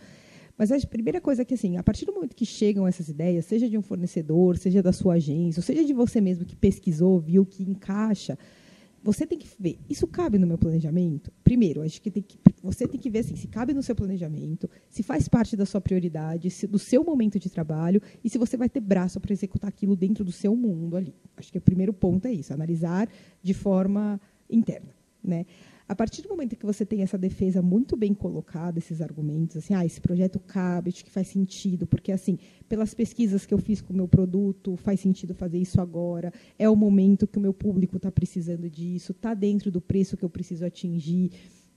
Mas 0.56 0.72
a 0.72 0.80
primeira 0.86 1.20
coisa 1.20 1.42
é 1.42 1.46
que, 1.46 1.56
assim, 1.56 1.76
a 1.76 1.82
partir 1.82 2.06
do 2.06 2.14
momento 2.14 2.36
que 2.36 2.46
chegam 2.46 2.88
essas 2.88 3.10
ideias, 3.10 3.46
seja 3.46 3.68
de 3.68 3.76
um 3.80 3.82
fornecedor, 3.82 4.58
seja 4.58 4.84
da 4.84 4.94
sua 4.94 5.16
agência, 5.16 5.60
ou 5.60 5.64
seja 5.64 5.84
de 5.84 5.92
você 5.92 6.22
mesmo 6.22 6.46
que 6.46 6.56
pesquisou, 6.56 7.20
viu 7.20 7.44
que 7.44 7.64
encaixa, 7.64 8.38
você 9.04 9.26
tem 9.26 9.40
que 9.40 9.48
ver, 9.60 9.80
isso 9.90 10.06
cabe 10.06 10.38
no 10.38 10.46
meu 10.46 10.60
planejamento? 10.60 11.32
Primeiro, 11.44 11.82
acho 11.82 12.00
que, 12.00 12.12
tem 12.12 12.22
que 12.22 12.38
você 12.62 12.88
tem 12.88 13.00
que 13.00 13.10
ver 13.10 13.20
assim, 13.20 13.36
se 13.36 13.48
cabe 13.48 13.74
no 13.74 13.82
seu 13.82 13.96
planejamento, 13.96 14.70
se 14.88 15.02
faz 15.02 15.28
parte 15.28 15.58
da 15.58 15.66
sua 15.66 15.82
prioridade, 15.82 16.52
se, 16.52 16.68
do 16.68 16.78
seu 16.78 17.04
momento 17.04 17.40
de 17.40 17.50
trabalho 17.50 18.00
e 18.24 18.30
se 18.30 18.38
você 18.38 18.56
vai 18.56 18.70
ter 18.70 18.82
braço 18.82 19.20
para 19.20 19.34
executar 19.34 19.70
aquilo 19.70 19.96
dentro 19.96 20.24
do 20.24 20.32
seu 20.32 20.56
mundo 20.56 20.96
ali. 20.96 21.16
Acho 21.36 21.52
que 21.52 21.58
o 21.58 21.62
primeiro 21.62 21.92
ponto 21.92 22.28
é 22.28 22.32
isso, 22.32 22.54
analisar 22.54 23.10
de 23.42 23.56
forma 23.56 24.22
interna. 24.48 24.94
Né? 25.24 25.46
A 25.92 25.96
partir 25.96 26.22
do 26.22 26.30
momento 26.30 26.56
que 26.56 26.66
você 26.66 26.86
tem 26.86 27.02
essa 27.02 27.18
defesa 27.18 27.62
muito 27.62 27.98
bem 27.98 28.14
colocada, 28.14 28.80
esses 28.80 29.02
argumentos, 29.02 29.58
assim, 29.58 29.74
ah, 29.74 29.86
esse 29.86 30.00
projeto 30.00 30.40
cabe, 30.40 30.90
acho 30.90 31.04
que 31.04 31.12
faz 31.12 31.28
sentido, 31.28 31.86
porque 31.86 32.14
assim, 32.14 32.40
pelas 32.70 32.94
pesquisas 32.94 33.46
que 33.46 33.54
eu 33.54 33.58
fiz 33.58 33.82
com 33.82 33.92
o 33.92 33.98
meu 33.98 34.08
produto, 34.08 34.78
faz 34.78 35.02
sentido 35.02 35.34
fazer 35.34 35.58
isso 35.58 35.82
agora, 35.82 36.32
é 36.58 36.70
o 36.70 36.78
momento 36.78 37.28
que 37.28 37.38
o 37.38 37.42
meu 37.42 37.54
público 37.54 37.98
está 37.98 38.10
precisando 38.10 38.70
disso, 38.70 39.12
está 39.12 39.34
dentro 39.34 39.70
do 39.70 39.82
preço 39.82 40.16
que 40.16 40.24
eu 40.24 40.30
preciso 40.30 40.66
atingir 40.66 41.34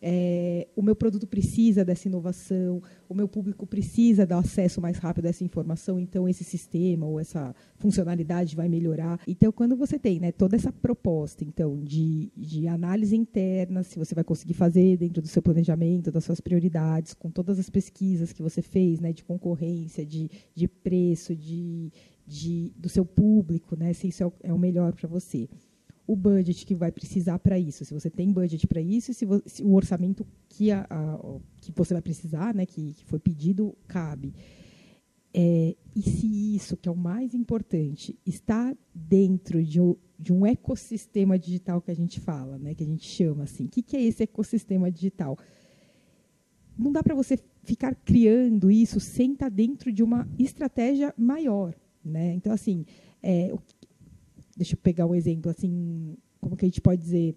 é, 0.06 0.68
o 0.76 0.82
meu 0.82 0.94
produto 0.94 1.26
precisa 1.26 1.82
dessa 1.82 2.06
inovação, 2.08 2.82
o 3.08 3.14
meu 3.14 3.26
público 3.26 3.66
precisa 3.66 4.26
dar 4.26 4.36
acesso 4.36 4.78
mais 4.78 4.98
rápido 4.98 5.24
a 5.24 5.28
essa 5.30 5.42
informação, 5.42 5.98
então 5.98 6.28
esse 6.28 6.44
sistema 6.44 7.06
ou 7.06 7.18
essa 7.18 7.56
funcionalidade 7.78 8.54
vai 8.54 8.68
melhorar. 8.68 9.18
Então, 9.26 9.50
quando 9.50 9.74
você 9.74 9.98
tem 9.98 10.20
né, 10.20 10.30
toda 10.30 10.56
essa 10.56 10.70
proposta 10.70 11.42
então 11.42 11.82
de, 11.82 12.30
de 12.36 12.68
análise 12.68 13.16
interna, 13.16 13.82
se 13.82 13.98
você 13.98 14.14
vai 14.14 14.24
conseguir 14.24 14.52
fazer 14.52 14.98
dentro 14.98 15.22
do 15.22 15.28
seu 15.28 15.40
planejamento, 15.40 16.12
das 16.12 16.24
suas 16.24 16.38
prioridades, 16.38 17.14
com 17.14 17.30
todas 17.30 17.58
as 17.58 17.70
pesquisas 17.70 18.30
que 18.30 18.42
você 18.42 18.60
fez, 18.60 19.00
né, 19.00 19.10
de 19.10 19.24
concorrência, 19.24 20.04
de, 20.04 20.30
de 20.54 20.68
preço, 20.68 21.34
de, 21.34 21.90
de, 22.26 22.74
do 22.76 22.90
seu 22.90 23.06
público, 23.06 23.74
né, 23.74 23.94
se 23.94 24.08
isso 24.08 24.22
é 24.22 24.26
o, 24.26 24.32
é 24.42 24.52
o 24.52 24.58
melhor 24.58 24.92
para 24.92 25.08
você 25.08 25.48
o 26.06 26.14
budget 26.14 26.66
que 26.66 26.74
vai 26.74 26.92
precisar 26.92 27.38
para 27.38 27.58
isso, 27.58 27.84
se 27.84 27.94
você 27.94 28.10
tem 28.10 28.30
budget 28.30 28.66
para 28.66 28.80
isso, 28.80 29.14
se, 29.14 29.26
se, 29.46 29.62
o 29.62 29.72
orçamento 29.74 30.26
que, 30.48 30.70
a, 30.70 30.86
a, 30.90 31.38
que 31.60 31.72
você 31.74 31.94
vai 31.94 32.02
precisar, 32.02 32.54
né, 32.54 32.66
que, 32.66 32.92
que 32.92 33.04
foi 33.04 33.18
pedido, 33.18 33.74
cabe. 33.88 34.34
É, 35.32 35.74
e 35.96 36.02
se 36.02 36.54
isso, 36.54 36.76
que 36.76 36.88
é 36.88 36.92
o 36.92 36.96
mais 36.96 37.34
importante, 37.34 38.16
está 38.24 38.76
dentro 38.94 39.64
de 39.64 39.80
um, 39.80 39.96
de 40.18 40.32
um 40.32 40.46
ecossistema 40.46 41.38
digital 41.38 41.80
que 41.80 41.90
a 41.90 41.96
gente 41.96 42.20
fala, 42.20 42.58
né, 42.58 42.74
que 42.74 42.84
a 42.84 42.86
gente 42.86 43.06
chama 43.06 43.44
assim. 43.44 43.64
O 43.64 43.68
que, 43.68 43.82
que 43.82 43.96
é 43.96 44.02
esse 44.02 44.22
ecossistema 44.22 44.90
digital? 44.90 45.38
Não 46.78 46.92
dá 46.92 47.02
para 47.02 47.14
você 47.14 47.38
ficar 47.64 47.94
criando 47.94 48.70
isso 48.70 49.00
sem 49.00 49.32
estar 49.32 49.46
tá 49.46 49.48
dentro 49.48 49.90
de 49.90 50.02
uma 50.02 50.28
estratégia 50.38 51.14
maior. 51.16 51.74
Né? 52.04 52.34
Então, 52.34 52.52
assim, 52.52 52.84
é, 53.22 53.52
deixa 54.56 54.74
eu 54.74 54.78
pegar 54.78 55.06
um 55.06 55.14
exemplo 55.14 55.50
assim, 55.50 56.16
como 56.40 56.56
que 56.56 56.64
a 56.64 56.68
gente 56.68 56.80
pode 56.80 57.00
dizer? 57.00 57.36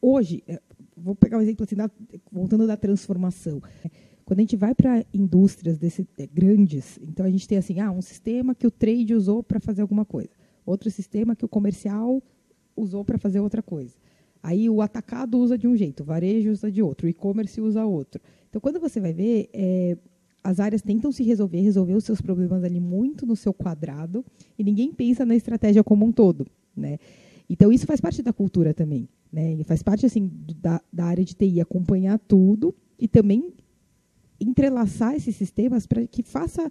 Hoje, 0.00 0.42
é, 0.46 0.60
vou 0.96 1.14
pegar 1.14 1.38
um 1.38 1.40
exemplo 1.40 1.64
assim, 1.64 1.76
da, 1.76 1.90
voltando 2.30 2.66
da 2.66 2.76
transformação. 2.76 3.60
Quando 4.24 4.40
a 4.40 4.42
gente 4.42 4.56
vai 4.56 4.74
para 4.74 5.04
indústrias 5.14 5.78
desse, 5.78 6.06
é, 6.18 6.26
grandes, 6.26 6.98
então 7.00 7.24
a 7.24 7.30
gente 7.30 7.46
tem 7.46 7.58
assim, 7.58 7.80
ah, 7.80 7.90
um 7.90 8.02
sistema 8.02 8.54
que 8.54 8.66
o 8.66 8.70
trade 8.70 9.14
usou 9.14 9.42
para 9.42 9.60
fazer 9.60 9.82
alguma 9.82 10.04
coisa, 10.04 10.30
outro 10.64 10.90
sistema 10.90 11.36
que 11.36 11.44
o 11.44 11.48
comercial 11.48 12.22
usou 12.76 13.04
para 13.04 13.18
fazer 13.18 13.40
outra 13.40 13.62
coisa. 13.62 13.94
Aí 14.42 14.68
o 14.68 14.82
atacado 14.82 15.38
usa 15.38 15.56
de 15.56 15.66
um 15.66 15.76
jeito, 15.76 16.02
o 16.02 16.06
varejo 16.06 16.50
usa 16.50 16.70
de 16.70 16.82
outro, 16.82 17.06
o 17.06 17.10
e-commerce 17.10 17.60
usa 17.60 17.84
outro. 17.84 18.20
Então, 18.48 18.60
quando 18.60 18.78
você 18.78 19.00
vai 19.00 19.12
ver, 19.12 19.48
é, 19.52 19.96
as 20.46 20.60
áreas 20.60 20.80
tentam 20.80 21.10
se 21.10 21.24
resolver, 21.24 21.60
resolver 21.60 21.94
os 21.94 22.04
seus 22.04 22.20
problemas 22.20 22.62
ali 22.62 22.78
muito 22.78 23.26
no 23.26 23.34
seu 23.34 23.52
quadrado, 23.52 24.24
e 24.56 24.62
ninguém 24.62 24.92
pensa 24.92 25.26
na 25.26 25.34
estratégia 25.34 25.82
como 25.82 26.06
um 26.06 26.12
todo. 26.12 26.46
Né? 26.76 26.98
Então, 27.50 27.72
isso 27.72 27.84
faz 27.84 28.00
parte 28.00 28.22
da 28.22 28.32
cultura 28.32 28.72
também. 28.72 29.08
Né? 29.32 29.56
Faz 29.64 29.82
parte 29.82 30.06
assim, 30.06 30.30
da, 30.62 30.80
da 30.92 31.06
área 31.06 31.24
de 31.24 31.34
TI 31.34 31.60
acompanhar 31.60 32.20
tudo 32.20 32.72
e 32.96 33.08
também 33.08 33.52
entrelaçar 34.40 35.16
esses 35.16 35.34
sistemas 35.34 35.84
para 35.84 36.06
que 36.06 36.22
faça 36.22 36.70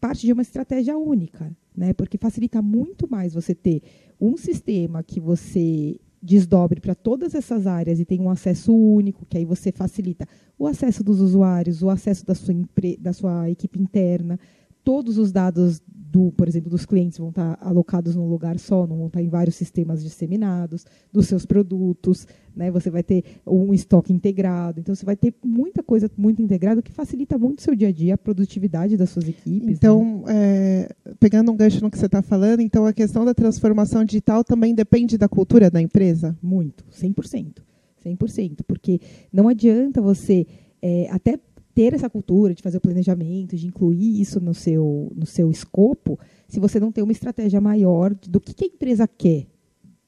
parte 0.00 0.24
de 0.24 0.32
uma 0.32 0.40
estratégia 0.40 0.96
única, 0.96 1.54
né? 1.76 1.92
Porque 1.92 2.16
facilita 2.16 2.62
muito 2.62 3.06
mais 3.10 3.34
você 3.34 3.54
ter 3.54 3.82
um 4.18 4.34
sistema 4.34 5.02
que 5.02 5.20
você 5.20 6.00
desdobre 6.24 6.80
para 6.80 6.94
todas 6.94 7.34
essas 7.34 7.66
áreas 7.66 8.00
e 8.00 8.04
tem 8.04 8.18
um 8.18 8.30
acesso 8.30 8.74
único, 8.74 9.26
que 9.26 9.36
aí 9.36 9.44
você 9.44 9.70
facilita 9.70 10.26
o 10.58 10.66
acesso 10.66 11.04
dos 11.04 11.20
usuários, 11.20 11.82
o 11.82 11.90
acesso 11.90 12.24
da 12.24 12.34
sua, 12.34 12.54
da 12.98 13.12
sua 13.12 13.50
equipe 13.50 13.78
interna, 13.78 14.40
todos 14.84 15.18
os 15.18 15.32
dados 15.32 15.82
do, 16.14 16.30
por 16.30 16.46
exemplo, 16.46 16.70
dos 16.70 16.86
clientes 16.86 17.18
vão 17.18 17.30
estar 17.30 17.58
alocados 17.60 18.14
num 18.14 18.28
lugar 18.28 18.56
só, 18.60 18.86
não 18.86 18.96
vão 18.96 19.06
estar 19.08 19.20
em 19.20 19.28
vários 19.28 19.56
sistemas 19.56 20.00
disseminados, 20.00 20.86
dos 21.12 21.26
seus 21.26 21.44
produtos, 21.44 22.28
né? 22.54 22.70
Você 22.70 22.88
vai 22.88 23.02
ter 23.02 23.24
um 23.44 23.74
estoque 23.74 24.12
integrado, 24.12 24.78
então 24.78 24.94
você 24.94 25.04
vai 25.04 25.16
ter 25.16 25.34
muita 25.44 25.82
coisa 25.82 26.08
muito 26.16 26.40
integrada 26.40 26.80
que 26.80 26.92
facilita 26.92 27.36
muito 27.36 27.58
o 27.58 27.62
seu 27.62 27.74
dia 27.74 27.88
a 27.88 27.92
dia, 27.92 28.14
a 28.14 28.18
produtividade 28.18 28.96
das 28.96 29.10
suas 29.10 29.28
equipes. 29.28 29.76
Então, 29.76 30.22
né? 30.24 30.34
é, 30.34 30.94
pegando 31.18 31.50
um 31.50 31.56
gancho 31.56 31.82
no 31.82 31.90
que 31.90 31.98
você 31.98 32.06
está 32.06 32.22
falando, 32.22 32.60
então 32.60 32.86
a 32.86 32.92
questão 32.92 33.24
da 33.24 33.34
transformação 33.34 34.04
digital 34.04 34.44
também 34.44 34.72
depende 34.72 35.18
da 35.18 35.28
cultura 35.28 35.68
da 35.68 35.82
empresa? 35.82 36.38
Muito, 36.40 36.84
100%. 36.92 37.56
100%, 38.04 38.58
porque 38.66 39.00
não 39.32 39.48
adianta 39.48 40.00
você 40.00 40.46
é, 40.80 41.08
até 41.10 41.40
ter 41.74 41.92
essa 41.92 42.08
cultura 42.08 42.54
de 42.54 42.62
fazer 42.62 42.78
o 42.78 42.80
planejamento, 42.80 43.56
de 43.56 43.66
incluir 43.66 44.20
isso 44.20 44.40
no 44.40 44.54
seu, 44.54 45.12
no 45.14 45.26
seu 45.26 45.50
escopo, 45.50 46.18
se 46.48 46.60
você 46.60 46.78
não 46.78 46.92
tem 46.92 47.02
uma 47.02 47.12
estratégia 47.12 47.60
maior 47.60 48.14
do 48.14 48.40
que, 48.40 48.54
que 48.54 48.64
a 48.64 48.68
empresa 48.68 49.08
quer. 49.08 49.46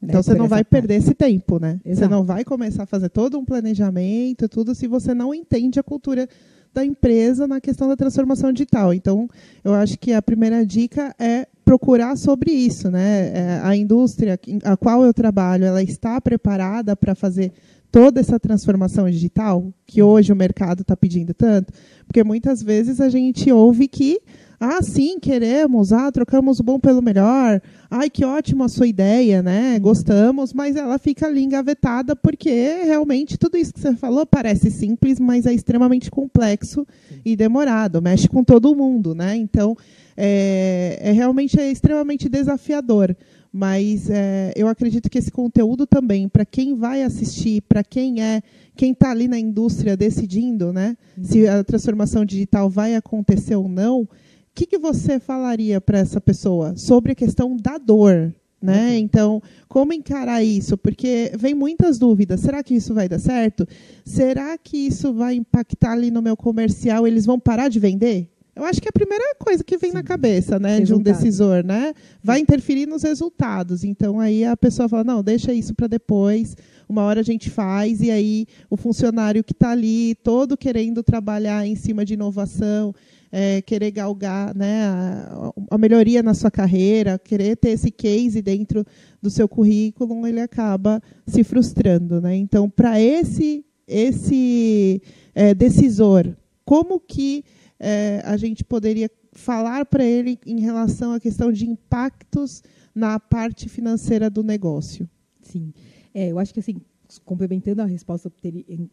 Né, 0.00 0.10
então 0.10 0.22
você 0.22 0.34
não 0.34 0.46
vai 0.46 0.62
parte. 0.62 0.70
perder 0.70 0.94
esse 0.96 1.14
tempo, 1.14 1.58
né? 1.58 1.80
Exato. 1.84 2.08
Você 2.08 2.14
não 2.14 2.24
vai 2.24 2.44
começar 2.44 2.84
a 2.84 2.86
fazer 2.86 3.08
todo 3.08 3.38
um 3.38 3.44
planejamento, 3.44 4.48
tudo, 4.48 4.74
se 4.74 4.86
você 4.86 5.12
não 5.12 5.34
entende 5.34 5.80
a 5.80 5.82
cultura 5.82 6.28
da 6.72 6.84
empresa 6.84 7.48
na 7.48 7.58
questão 7.60 7.88
da 7.88 7.96
transformação 7.96 8.52
digital. 8.52 8.92
Então, 8.92 9.26
eu 9.64 9.72
acho 9.72 9.98
que 9.98 10.12
a 10.12 10.20
primeira 10.20 10.64
dica 10.64 11.14
é 11.18 11.48
procurar 11.64 12.16
sobre 12.16 12.52
isso, 12.52 12.90
né? 12.90 13.32
É, 13.34 13.60
a 13.64 13.74
indústria 13.74 14.38
a 14.62 14.76
qual 14.76 15.04
eu 15.04 15.12
trabalho, 15.12 15.64
ela 15.64 15.82
está 15.82 16.20
preparada 16.20 16.94
para 16.94 17.14
fazer 17.14 17.50
toda 17.96 18.20
essa 18.20 18.38
transformação 18.38 19.10
digital 19.10 19.72
que 19.86 20.02
hoje 20.02 20.30
o 20.30 20.36
mercado 20.36 20.82
está 20.82 20.94
pedindo 20.94 21.32
tanto? 21.32 21.72
Porque 22.06 22.22
muitas 22.22 22.62
vezes 22.62 23.00
a 23.00 23.08
gente 23.08 23.50
ouve 23.50 23.88
que, 23.88 24.20
ah, 24.60 24.82
sim, 24.82 25.18
queremos, 25.18 25.94
ah, 25.94 26.12
trocamos 26.12 26.60
o 26.60 26.62
bom 26.62 26.78
pelo 26.78 27.00
melhor, 27.00 27.58
ai, 27.90 28.10
que 28.10 28.22
ótima 28.22 28.66
a 28.66 28.68
sua 28.68 28.86
ideia, 28.86 29.42
né? 29.42 29.78
Gostamos, 29.78 30.52
mas 30.52 30.76
ela 30.76 30.98
fica 30.98 31.26
ali 31.26 31.42
engavetada 31.42 32.14
porque 32.14 32.50
realmente 32.84 33.38
tudo 33.38 33.56
isso 33.56 33.72
que 33.72 33.80
você 33.80 33.94
falou 33.94 34.26
parece 34.26 34.70
simples, 34.70 35.18
mas 35.18 35.46
é 35.46 35.54
extremamente 35.54 36.10
complexo 36.10 36.86
e 37.24 37.34
demorado, 37.34 38.02
mexe 38.02 38.28
com 38.28 38.44
todo 38.44 38.76
mundo, 38.76 39.14
né? 39.14 39.34
Então, 39.36 39.74
é, 40.14 40.98
é 41.00 41.12
realmente 41.12 41.58
é 41.58 41.70
extremamente 41.70 42.28
desafiador. 42.28 43.16
Mas 43.56 44.10
é, 44.10 44.52
eu 44.54 44.68
acredito 44.68 45.08
que 45.08 45.16
esse 45.16 45.30
conteúdo 45.30 45.86
também, 45.86 46.28
para 46.28 46.44
quem 46.44 46.74
vai 46.74 47.02
assistir, 47.02 47.62
para 47.62 47.82
quem 47.82 48.20
é, 48.20 48.42
quem 48.76 48.92
está 48.92 49.10
ali 49.10 49.26
na 49.26 49.38
indústria 49.38 49.96
decidindo, 49.96 50.74
né, 50.74 50.94
uhum. 51.16 51.24
se 51.24 51.48
a 51.48 51.64
transformação 51.64 52.22
digital 52.22 52.68
vai 52.68 52.94
acontecer 52.94 53.56
ou 53.56 53.66
não, 53.66 54.02
o 54.02 54.08
que, 54.54 54.66
que 54.66 54.76
você 54.76 55.18
falaria 55.18 55.80
para 55.80 55.98
essa 55.98 56.20
pessoa 56.20 56.76
sobre 56.76 57.12
a 57.12 57.14
questão 57.14 57.56
da 57.56 57.78
dor? 57.78 58.30
Né? 58.60 58.90
Uhum. 58.90 58.96
Então, 58.98 59.42
como 59.68 59.94
encarar 59.94 60.42
isso? 60.42 60.76
Porque 60.76 61.32
vem 61.38 61.54
muitas 61.54 61.98
dúvidas. 61.98 62.40
Será 62.40 62.62
que 62.62 62.74
isso 62.74 62.92
vai 62.92 63.08
dar 63.08 63.18
certo? 63.18 63.66
Será 64.04 64.58
que 64.58 64.76
isso 64.76 65.14
vai 65.14 65.34
impactar 65.34 65.92
ali 65.92 66.10
no 66.10 66.20
meu 66.20 66.36
comercial? 66.36 67.06
Eles 67.06 67.24
vão 67.24 67.40
parar 67.40 67.68
de 67.68 67.80
vender? 67.80 68.28
Eu 68.56 68.64
acho 68.64 68.80
que 68.80 68.88
é 68.88 68.90
a 68.90 68.92
primeira 68.92 69.34
coisa 69.38 69.62
que 69.62 69.76
vem 69.76 69.90
Sim. 69.90 69.96
na 69.96 70.02
cabeça, 70.02 70.58
né, 70.58 70.80
de 70.80 70.94
um 70.94 70.98
decisor, 70.98 71.62
né, 71.62 71.92
vai 72.24 72.40
interferir 72.40 72.86
nos 72.86 73.02
resultados. 73.02 73.84
Então 73.84 74.18
aí 74.18 74.46
a 74.46 74.56
pessoa 74.56 74.88
fala, 74.88 75.04
não, 75.04 75.22
deixa 75.22 75.52
isso 75.52 75.74
para 75.74 75.86
depois. 75.86 76.56
Uma 76.88 77.02
hora 77.02 77.20
a 77.20 77.22
gente 77.22 77.50
faz 77.50 78.00
e 78.00 78.10
aí 78.10 78.46
o 78.70 78.76
funcionário 78.78 79.44
que 79.44 79.52
está 79.52 79.72
ali, 79.72 80.14
todo 80.22 80.56
querendo 80.56 81.02
trabalhar 81.02 81.66
em 81.66 81.76
cima 81.76 82.02
de 82.02 82.14
inovação, 82.14 82.94
é, 83.30 83.60
querer 83.60 83.90
galgar, 83.90 84.56
né, 84.56 84.84
a, 84.86 85.52
a 85.72 85.76
melhoria 85.76 86.22
na 86.22 86.32
sua 86.32 86.50
carreira, 86.50 87.18
querer 87.18 87.56
ter 87.56 87.70
esse 87.70 87.90
case 87.90 88.40
dentro 88.40 88.86
do 89.20 89.28
seu 89.28 89.46
currículo, 89.46 90.26
ele 90.26 90.40
acaba 90.40 91.02
se 91.26 91.44
frustrando, 91.44 92.22
né. 92.22 92.34
Então, 92.34 92.70
para 92.70 92.98
esse 92.98 93.62
esse 93.86 95.00
é, 95.32 95.54
decisor, 95.54 96.34
como 96.64 96.98
que 96.98 97.44
é, 97.78 98.20
a 98.24 98.36
gente 98.36 98.64
poderia 98.64 99.10
falar 99.32 99.84
para 99.86 100.04
ele 100.04 100.38
em 100.46 100.60
relação 100.60 101.12
à 101.12 101.20
questão 101.20 101.52
de 101.52 101.68
impactos 101.68 102.62
na 102.94 103.20
parte 103.20 103.68
financeira 103.68 104.30
do 104.30 104.42
negócio. 104.42 105.08
Sim. 105.42 105.72
É, 106.14 106.28
eu 106.28 106.38
acho 106.38 106.54
que 106.54 106.60
assim, 106.60 106.80
complementando 107.24 107.82
a 107.82 107.84
resposta 107.84 108.32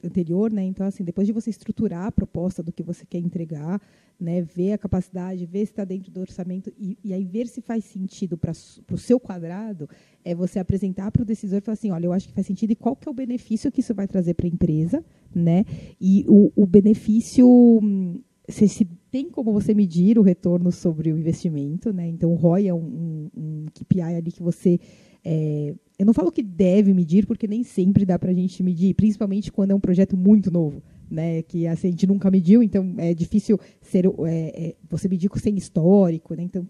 anterior, 0.04 0.52
né? 0.52 0.64
Então, 0.64 0.86
assim, 0.86 1.04
depois 1.04 1.26
de 1.26 1.34
você 1.34 1.50
estruturar 1.50 2.06
a 2.06 2.12
proposta 2.12 2.62
do 2.62 2.72
que 2.72 2.84
você 2.84 3.06
quer 3.06 3.18
entregar, 3.18 3.82
né, 4.20 4.42
ver 4.42 4.74
a 4.74 4.78
capacidade, 4.78 5.46
ver 5.46 5.66
se 5.66 5.72
está 5.72 5.84
dentro 5.84 6.12
do 6.12 6.22
orçamento 6.22 6.72
e, 6.78 6.98
e, 7.04 7.14
aí 7.14 7.26
ver 7.26 7.48
se 7.48 7.62
faz 7.62 7.84
sentido 7.86 8.38
para 8.38 8.52
o 8.92 8.98
seu 8.98 9.20
quadrado, 9.20 9.90
é 10.24 10.36
você 10.36 10.60
apresentar 10.60 11.12
para 11.12 11.24
o 11.24 11.26
decisor 11.26 11.58
e 11.58 11.62
falar 11.62 11.74
assim, 11.74 11.92
olha, 11.92 12.06
eu 12.06 12.14
acho 12.14 12.28
que 12.28 12.34
faz 12.34 12.46
sentido 12.46 12.72
e 12.72 12.76
qual 12.76 12.96
que 12.96 13.08
é 13.08 13.12
o 13.12 13.16
benefício 13.16 13.72
que 13.72 13.82
isso 13.82 13.94
vai 13.94 14.08
trazer 14.08 14.34
para 14.36 14.46
a 14.46 14.50
empresa, 14.50 15.04
né? 15.34 15.66
E 16.00 16.26
o, 16.28 16.52
o 16.56 16.66
benefício 16.66 17.48
hum, 17.48 18.22
se, 18.48 18.68
se, 18.68 18.86
tem 19.10 19.30
como 19.30 19.54
você 19.54 19.74
medir 19.74 20.20
o 20.20 20.22
retorno 20.22 20.72
sobre 20.72 21.12
o 21.12 21.18
investimento, 21.18 21.94
né? 21.94 22.08
Então 22.08 22.32
o 22.32 22.36
ROI 22.36 22.68
é 22.68 22.74
um, 22.74 22.78
um, 22.78 23.30
um 23.36 23.66
KPI 23.74 24.02
ali 24.02 24.32
que 24.32 24.44
você 24.44 24.80
é, 25.24 25.74
eu 25.98 26.06
não 26.06 26.14
falo 26.14 26.32
que 26.32 26.44
deve 26.44 26.94
medir, 26.94 27.26
porque 27.26 27.48
nem 27.48 27.64
sempre 27.64 28.06
dá 28.06 28.20
para 28.20 28.32
a 28.32 28.34
gente 28.34 28.62
medir, 28.62 28.94
principalmente 28.94 29.52
quando 29.52 29.72
é 29.72 29.76
um 29.76 29.80
projeto 29.80 30.18
muito 30.18 30.52
novo, 30.52 30.84
né? 31.10 31.42
Que 31.44 31.66
assim, 31.66 31.88
a 31.88 31.92
gente 31.92 32.06
nunca 32.06 32.30
mediu, 32.30 32.62
então 32.62 32.94
é 32.98 33.14
difícil 33.14 33.58
ser 33.82 34.06
é, 34.06 34.12
é, 34.28 34.76
você 34.90 35.08
medir 35.08 35.30
sem 35.38 35.56
histórico, 35.56 36.36
né? 36.36 36.44
Então, 36.44 36.68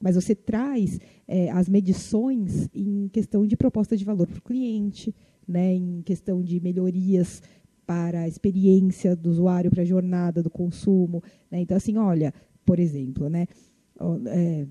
mas 0.00 0.16
você 0.16 0.34
traz 0.34 0.98
as 1.54 1.66
medições 1.66 2.68
em 2.74 3.08
questão 3.08 3.46
de 3.46 3.56
proposta 3.56 3.96
de 3.96 4.04
valor 4.04 4.26
para 4.26 4.38
o 4.38 4.42
cliente, 4.42 5.14
né? 5.46 5.72
Em 5.72 6.02
questão 6.02 6.42
de 6.42 6.60
melhorias 6.60 7.40
para 7.86 8.22
a 8.22 8.28
experiência 8.28 9.14
do 9.14 9.30
usuário, 9.30 9.70
para 9.70 9.82
a 9.82 9.86
jornada 9.86 10.42
do 10.42 10.50
consumo. 10.50 11.22
Né? 11.50 11.60
Então, 11.60 11.76
assim, 11.76 11.96
olha, 11.96 12.34
por 12.64 12.80
exemplo, 12.80 13.28
né? 13.28 13.46
É, 14.26 14.66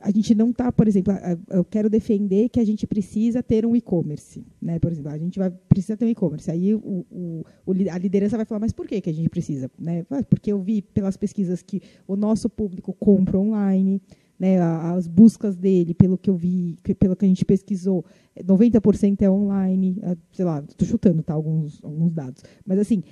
a 0.00 0.10
gente 0.10 0.34
não 0.34 0.50
está, 0.50 0.72
por 0.72 0.88
exemplo, 0.88 1.12
eu 1.50 1.64
quero 1.64 1.90
defender 1.90 2.48
que 2.48 2.58
a 2.58 2.64
gente 2.64 2.86
precisa 2.86 3.42
ter 3.42 3.66
um 3.66 3.76
e-commerce, 3.76 4.44
né? 4.60 4.78
Por 4.78 4.90
exemplo, 4.90 5.10
a 5.10 5.18
gente 5.18 5.38
vai 5.38 5.50
precisa 5.50 5.96
ter 5.96 6.06
um 6.06 6.08
e-commerce. 6.08 6.50
Aí 6.50 6.74
o, 6.74 7.04
o, 7.10 7.44
a 7.90 7.98
liderança 7.98 8.36
vai 8.36 8.46
falar, 8.46 8.60
mas 8.60 8.72
por 8.72 8.86
que, 8.86 9.00
que 9.00 9.10
a 9.10 9.12
gente 9.12 9.28
precisa? 9.28 9.70
Né? 9.78 10.06
Porque 10.30 10.50
eu 10.50 10.62
vi 10.62 10.80
pelas 10.80 11.16
pesquisas 11.16 11.62
que 11.62 11.82
o 12.06 12.16
nosso 12.16 12.48
público 12.48 12.94
compra 12.94 13.38
online, 13.38 14.00
né, 14.42 14.60
as 14.60 15.06
buscas 15.06 15.56
dele, 15.56 15.94
pelo 15.94 16.18
que 16.18 16.28
eu 16.28 16.34
vi, 16.34 16.76
pelo 16.98 17.14
que 17.14 17.24
a 17.24 17.28
gente 17.28 17.44
pesquisou, 17.44 18.04
90% 18.36 19.22
é 19.22 19.30
online, 19.30 20.02
sei 20.32 20.44
lá, 20.44 20.58
estou 20.68 20.88
chutando 20.88 21.22
tá, 21.22 21.32
alguns, 21.32 21.78
alguns 21.80 22.12
dados. 22.12 22.42
Mas, 22.66 22.80
assim, 22.80 23.04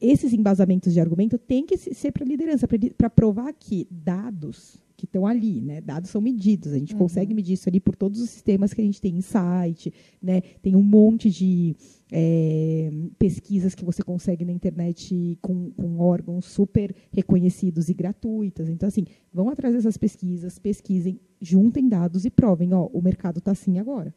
esses 0.00 0.32
embasamentos 0.32 0.94
de 0.94 0.98
argumento 0.98 1.36
têm 1.36 1.66
que 1.66 1.76
ser 1.76 2.10
para 2.10 2.24
a 2.24 2.26
liderança, 2.26 2.66
para 2.96 3.10
provar 3.10 3.52
que 3.52 3.86
dados 3.90 4.82
que 4.98 5.04
estão 5.04 5.24
ali, 5.24 5.60
né? 5.60 5.80
Dados 5.80 6.10
são 6.10 6.20
medidos, 6.20 6.72
a 6.72 6.78
gente 6.78 6.92
uhum. 6.92 6.98
consegue 6.98 7.32
medir 7.32 7.52
isso 7.52 7.68
ali 7.68 7.78
por 7.78 7.94
todos 7.94 8.20
os 8.20 8.28
sistemas 8.30 8.74
que 8.74 8.80
a 8.80 8.84
gente 8.84 9.00
tem 9.00 9.14
em 9.14 9.20
site, 9.20 9.92
né? 10.20 10.40
Tem 10.60 10.74
um 10.74 10.82
monte 10.82 11.30
de 11.30 11.76
é, 12.10 12.90
pesquisas 13.16 13.76
que 13.76 13.84
você 13.84 14.02
consegue 14.02 14.44
na 14.44 14.50
internet 14.50 15.38
com, 15.40 15.70
com, 15.70 16.00
órgãos 16.00 16.46
super 16.46 16.92
reconhecidos 17.12 17.88
e 17.88 17.94
gratuitas. 17.94 18.68
Então, 18.68 18.88
assim, 18.88 19.04
vão 19.32 19.48
atrás 19.48 19.72
dessas 19.72 19.96
pesquisas, 19.96 20.58
pesquisem, 20.58 21.20
juntem 21.40 21.88
dados 21.88 22.24
e 22.24 22.30
provem, 22.30 22.74
ó, 22.74 22.86
o 22.86 23.00
mercado 23.00 23.38
está 23.38 23.52
assim 23.52 23.78
agora. 23.78 24.12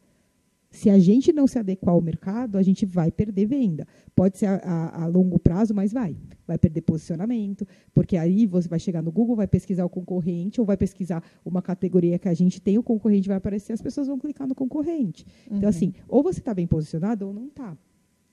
Se 0.72 0.88
a 0.88 0.98
gente 0.98 1.32
não 1.32 1.46
se 1.46 1.58
adequar 1.58 1.94
ao 1.94 2.00
mercado, 2.00 2.56
a 2.56 2.62
gente 2.62 2.86
vai 2.86 3.12
perder 3.12 3.44
venda. 3.44 3.86
Pode 4.16 4.38
ser 4.38 4.46
a, 4.46 4.56
a, 4.56 5.04
a, 5.04 5.06
longo 5.06 5.38
prazo, 5.38 5.74
mas 5.74 5.92
vai. 5.92 6.16
Vai 6.46 6.56
perder 6.56 6.80
posicionamento, 6.80 7.68
porque 7.92 8.16
aí 8.16 8.46
você 8.46 8.68
vai 8.68 8.78
chegar 8.78 9.02
no 9.02 9.12
Google, 9.12 9.36
vai 9.36 9.46
pesquisar 9.46 9.84
o 9.84 9.90
concorrente, 9.90 10.60
ou 10.60 10.66
vai 10.66 10.76
pesquisar 10.76 11.22
uma 11.44 11.60
categoria 11.60 12.18
que 12.18 12.28
a 12.28 12.34
gente 12.34 12.60
tem, 12.60 12.78
o 12.78 12.82
concorrente 12.82 13.28
vai 13.28 13.36
aparecer, 13.36 13.74
as 13.74 13.82
pessoas 13.82 14.06
vão 14.06 14.18
clicar 14.18 14.48
no 14.48 14.54
concorrente. 14.54 15.26
Então, 15.44 15.52
uhum. 15.52 15.58
Então, 15.58 15.68
assim, 15.68 15.92
ou 16.08 16.22
você 16.22 16.40
está 16.40 16.54
bem 16.54 16.66
posicionado 16.66 17.26
ou 17.26 17.34
não 17.34 17.46
está. 17.46 17.76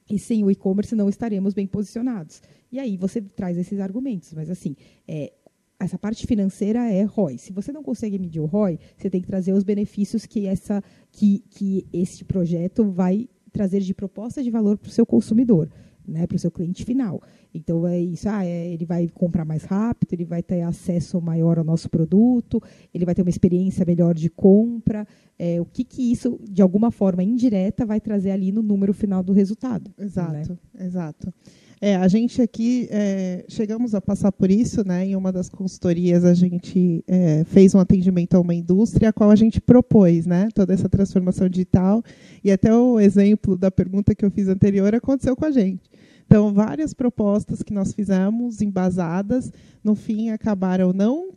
E 0.09 0.17
sem 0.17 0.43
o 0.43 0.49
e-commerce 0.49 0.95
não 0.95 1.07
estaremos 1.07 1.53
bem 1.53 1.67
posicionados. 1.67 2.41
E 2.71 2.79
aí 2.79 2.97
você 2.97 3.21
traz 3.21 3.57
esses 3.57 3.79
argumentos. 3.79 4.33
Mas, 4.33 4.49
assim, 4.49 4.75
é, 5.07 5.31
essa 5.79 5.97
parte 5.97 6.27
financeira 6.27 6.91
é 6.91 7.03
ROI. 7.03 7.37
Se 7.37 7.53
você 7.53 7.71
não 7.71 7.81
consegue 7.81 8.19
medir 8.19 8.39
o 8.41 8.45
ROI, 8.45 8.77
você 8.97 9.09
tem 9.09 9.21
que 9.21 9.27
trazer 9.27 9.53
os 9.53 9.63
benefícios 9.63 10.25
que, 10.25 10.45
essa, 10.45 10.83
que, 11.11 11.43
que 11.49 11.87
esse 11.93 12.25
projeto 12.25 12.83
vai 12.91 13.29
trazer 13.51 13.79
de 13.79 13.93
proposta 13.93 14.43
de 14.43 14.51
valor 14.51 14.77
para 14.77 14.89
o 14.89 14.91
seu 14.91 15.05
consumidor, 15.05 15.69
né, 16.05 16.27
para 16.27 16.35
o 16.35 16.39
seu 16.39 16.51
cliente 16.51 16.83
final. 16.83 17.21
Então 17.53 17.87
é 17.87 17.99
isso, 17.99 18.27
ah, 18.29 18.45
é, 18.45 18.71
ele 18.71 18.85
vai 18.85 19.07
comprar 19.07 19.45
mais 19.45 19.63
rápido, 19.63 20.13
ele 20.13 20.25
vai 20.25 20.43
ter 20.43 20.61
acesso 20.61 21.19
maior 21.21 21.57
ao 21.57 21.63
nosso 21.63 21.89
produto, 21.89 22.61
ele 22.93 23.05
vai 23.05 23.15
ter 23.15 23.21
uma 23.21 23.29
experiência 23.29 23.85
melhor 23.85 24.13
de 24.13 24.29
compra. 24.29 25.07
É, 25.37 25.59
o 25.61 25.65
que, 25.65 25.83
que 25.83 26.11
isso, 26.11 26.39
de 26.43 26.61
alguma 26.61 26.91
forma 26.91 27.23
indireta, 27.23 27.85
vai 27.85 27.99
trazer 28.01 28.31
ali 28.31 28.51
no 28.51 28.61
número 28.61 28.93
final 28.93 29.23
do 29.23 29.33
resultado. 29.33 29.91
Exato, 29.97 30.59
né? 30.73 30.85
exato. 30.85 31.33
É, 31.81 31.95
a 31.95 32.07
gente 32.09 32.41
aqui 32.41 32.89
é, 32.91 33.45
chegamos 33.47 33.95
a 33.95 34.01
passar 34.01 34.33
por 34.33 34.51
isso, 34.51 34.85
né? 34.85 35.05
Em 35.05 35.15
uma 35.15 35.31
das 35.31 35.47
consultorias 35.47 36.25
a 36.25 36.33
gente 36.33 37.03
é, 37.07 37.45
fez 37.45 37.73
um 37.73 37.79
atendimento 37.79 38.35
a 38.35 38.39
uma 38.39 38.53
indústria 38.53 39.09
a 39.09 39.13
qual 39.13 39.31
a 39.31 39.35
gente 39.35 39.61
propôs, 39.61 40.25
né? 40.25 40.49
Toda 40.53 40.73
essa 40.73 40.89
transformação 40.89 41.47
digital 41.47 42.03
e 42.43 42.51
até 42.51 42.73
o 42.73 42.99
exemplo 42.99 43.55
da 43.55 43.71
pergunta 43.71 44.13
que 44.13 44.25
eu 44.25 44.31
fiz 44.31 44.49
anterior 44.49 44.93
aconteceu 44.93 45.37
com 45.37 45.45
a 45.45 45.51
gente. 45.51 45.89
Então, 46.25 46.53
várias 46.53 46.93
propostas 46.93 47.63
que 47.63 47.73
nós 47.73 47.93
fizemos, 47.93 48.61
embasadas, 48.61 49.51
no 49.83 49.95
fim 49.95 50.29
acabaram 50.29 50.91
não 50.93 51.29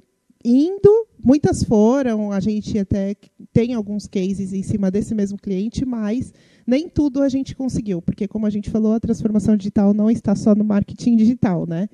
indo, 0.44 1.06
muitas 1.24 1.62
foram, 1.62 2.32
a 2.32 2.40
gente 2.40 2.78
até 2.78 3.14
tem 3.52 3.74
alguns 3.74 4.08
cases 4.08 4.52
em 4.52 4.62
cima 4.62 4.90
desse 4.90 5.14
mesmo 5.14 5.38
cliente, 5.38 5.84
mas 5.84 6.32
nem 6.66 6.88
tudo 6.88 7.22
a 7.22 7.28
gente 7.28 7.54
conseguiu, 7.54 8.00
porque 8.00 8.28
como 8.28 8.46
a 8.46 8.50
gente 8.50 8.70
falou, 8.70 8.92
a 8.92 9.00
transformação 9.00 9.56
digital 9.56 9.92
não 9.92 10.10
está 10.10 10.34
só 10.34 10.54
no 10.54 10.64
marketing 10.64 11.16
digital, 11.16 11.66
né? 11.66 11.88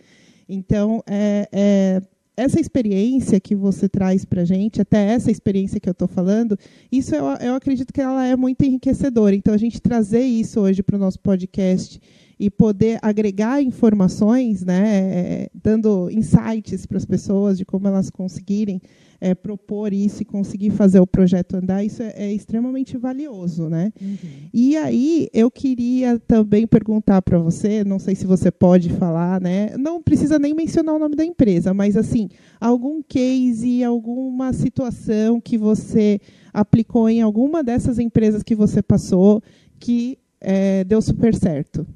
Então, 0.49 1.03
é, 1.07 1.49
é 1.53 2.03
essa 2.37 2.61
experiência 2.61 3.41
que 3.41 3.55
você 3.57 3.89
traz 3.89 4.25
para 4.25 4.43
a 4.43 4.45
gente, 4.45 4.81
até 4.81 5.13
essa 5.13 5.31
experiência 5.31 5.81
que 5.81 5.89
eu 5.89 5.93
estou 5.93 6.07
falando, 6.07 6.57
isso 6.91 7.13
eu, 7.13 7.25
eu 7.41 7.55
acredito 7.55 7.93
que 7.93 8.01
ela 8.01 8.25
é 8.25 8.37
muito 8.37 8.65
enriquecedora. 8.65 9.35
Então, 9.35 9.53
a 9.53 9.59
gente 9.59 9.83
trazer 9.83 10.23
isso 10.23 10.61
hoje 10.61 10.83
para 10.83 10.95
o 10.95 10.99
nosso 11.01 11.19
podcast 11.19 12.01
e 12.39 12.51
poder 12.51 12.99
agregar 13.03 13.63
informações, 13.63 14.65
né, 14.65 14.85
é, 14.87 15.51
dando 15.55 16.11
insights 16.11 16.87
para 16.87 16.97
as 16.97 17.05
pessoas 17.05 17.59
de 17.59 17.65
como 17.65 17.89
elas 17.89 18.11
conseguirem 18.11 18.81
é, 19.21 19.35
propor 19.35 19.93
isso 19.93 20.23
e 20.23 20.25
conseguir 20.25 20.71
fazer 20.71 21.01
o 21.01 21.07
projeto 21.07 21.55
andar, 21.55 21.85
isso 21.85 22.03
é, 22.03 22.13
é 22.17 22.33
extremamente 22.33 22.97
valioso, 22.97 23.69
né? 23.69 23.93
Uhum. 24.01 24.17
E 24.55 24.77
aí 24.77 25.29
eu 25.33 25.51
queria 25.51 26.19
também 26.21 26.67
perguntar 26.67 27.21
para 27.23 27.39
você, 27.39 27.83
não 27.83 27.99
sei 27.99 28.15
se 28.15 28.27
você 28.27 28.51
pode 28.51 28.91
falar, 28.91 29.41
né? 29.41 29.77
Não 29.77 30.01
precisa 30.01 30.39
nem 30.39 30.55
mencionar 30.55 30.95
o 30.95 30.99
nome 30.99 31.17
da 31.17 31.25
empresa, 31.25 31.75
mas 31.75 31.97
assim, 31.97 32.29
algum 32.61 33.03
case, 33.03 33.83
alguma 33.83 34.53
situação 34.53 35.41
que 35.41 35.59
você 35.59 36.21
aplicou 36.53 37.09
em 37.09 37.21
alguma 37.21 37.63
dessas 37.65 37.99
empresas 37.99 38.43
que 38.43 38.55
você 38.55 38.81
passou 38.83 39.43
que 39.81 40.19
é, 40.41 40.85
deu 40.85 41.03
super 41.03 41.35
certo. 41.35 41.87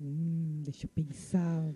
Hum, 0.00 0.62
deixa 0.64 0.86
eu 0.86 0.90
pensar. 0.90 1.72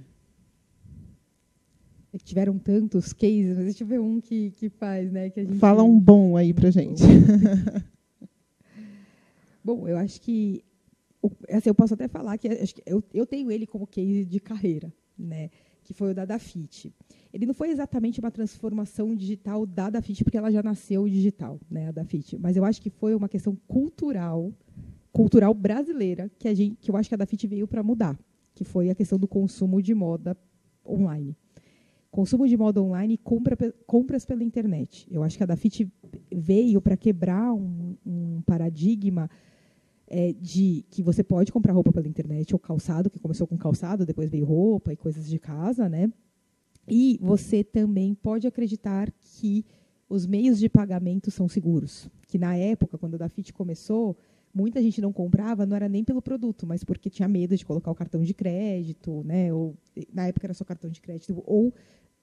É 2.12 2.18
tiveram 2.18 2.58
tantos 2.58 3.12
cases, 3.12 3.56
mas 3.56 3.64
deixa 3.64 3.84
eu 3.84 3.88
ver 3.88 4.00
um 4.00 4.20
que, 4.20 4.50
que 4.52 4.68
faz, 4.68 5.12
né? 5.12 5.30
Que 5.30 5.40
a 5.40 5.44
gente... 5.44 5.58
Fala 5.58 5.82
um 5.82 5.98
bom 5.98 6.36
aí 6.36 6.52
pra 6.52 6.70
gente. 6.70 7.02
bom, 9.64 9.86
eu 9.86 9.96
acho 9.96 10.20
que. 10.20 10.64
Assim, 11.50 11.68
eu 11.68 11.74
posso 11.74 11.94
até 11.94 12.08
falar 12.08 12.36
que, 12.36 12.48
que 12.48 12.82
eu, 12.84 13.02
eu 13.12 13.26
tenho 13.26 13.50
ele 13.50 13.66
como 13.66 13.86
case 13.86 14.24
de 14.24 14.40
carreira, 14.40 14.92
né? 15.16 15.50
Que 15.84 15.94
foi 15.94 16.10
o 16.10 16.14
da 16.14 16.24
Dafit. 16.24 16.92
Ele 17.32 17.46
não 17.46 17.54
foi 17.54 17.70
exatamente 17.70 18.18
uma 18.18 18.30
transformação 18.30 19.14
digital 19.14 19.64
da 19.64 19.90
Dafit, 19.90 20.24
porque 20.24 20.36
ela 20.36 20.50
já 20.50 20.62
nasceu 20.62 21.08
digital, 21.08 21.60
né? 21.70 21.88
A 21.88 21.92
Dafit. 21.92 22.36
Mas 22.38 22.56
eu 22.56 22.64
acho 22.64 22.82
que 22.82 22.90
foi 22.90 23.14
uma 23.14 23.28
questão 23.28 23.56
cultural, 23.68 24.52
cultural 25.12 25.52
brasileira, 25.54 26.30
que, 26.38 26.48
a 26.48 26.54
gente, 26.54 26.76
que 26.76 26.90
eu 26.90 26.96
acho 26.96 27.08
que 27.08 27.14
a 27.14 27.18
Dafit 27.18 27.46
veio 27.46 27.66
para 27.66 27.82
mudar, 27.82 28.18
que 28.54 28.64
foi 28.64 28.90
a 28.90 28.94
questão 28.94 29.18
do 29.18 29.28
consumo 29.28 29.82
de 29.82 29.94
moda 29.94 30.36
online 30.86 31.36
consumo 32.10 32.46
de 32.48 32.56
moda 32.56 32.82
online 32.82 33.14
e 33.14 33.18
compra, 33.18 33.56
compras 33.86 34.24
pela 34.24 34.42
internet. 34.42 35.06
Eu 35.10 35.22
acho 35.22 35.36
que 35.36 35.42
a 35.42 35.46
Dafit 35.46 35.90
veio 36.32 36.80
para 36.80 36.96
quebrar 36.96 37.52
um, 37.54 37.96
um 38.04 38.42
paradigma 38.42 39.30
é, 40.06 40.32
de 40.32 40.84
que 40.90 41.02
você 41.02 41.22
pode 41.22 41.52
comprar 41.52 41.72
roupa 41.72 41.92
pela 41.92 42.08
internet 42.08 42.52
ou 42.52 42.58
calçado, 42.58 43.08
que 43.08 43.20
começou 43.20 43.46
com 43.46 43.56
calçado, 43.56 44.04
depois 44.04 44.28
veio 44.28 44.44
roupa 44.44 44.92
e 44.92 44.96
coisas 44.96 45.28
de 45.28 45.38
casa, 45.38 45.88
né? 45.88 46.12
E 46.88 47.18
você 47.22 47.62
também 47.62 48.14
pode 48.14 48.46
acreditar 48.46 49.12
que 49.12 49.64
os 50.08 50.26
meios 50.26 50.58
de 50.58 50.68
pagamento 50.68 51.30
são 51.30 51.48
seguros. 51.48 52.10
Que 52.26 52.36
na 52.36 52.56
época, 52.56 52.98
quando 52.98 53.14
a 53.14 53.18
Dafit 53.18 53.52
começou, 53.52 54.16
muita 54.54 54.82
gente 54.82 55.00
não 55.00 55.12
comprava, 55.12 55.64
não 55.64 55.76
era 55.76 55.88
nem 55.88 56.04
pelo 56.04 56.20
produto, 56.20 56.66
mas 56.66 56.84
porque 56.84 57.08
tinha 57.08 57.28
medo 57.28 57.56
de 57.56 57.64
colocar 57.64 57.90
o 57.90 57.94
cartão 57.94 58.22
de 58.22 58.34
crédito, 58.34 59.22
né? 59.24 59.52
Ou 59.52 59.76
na 60.12 60.26
época 60.26 60.46
era 60.46 60.54
só 60.54 60.64
cartão 60.64 60.90
de 60.90 61.00
crédito, 61.00 61.42
ou 61.46 61.72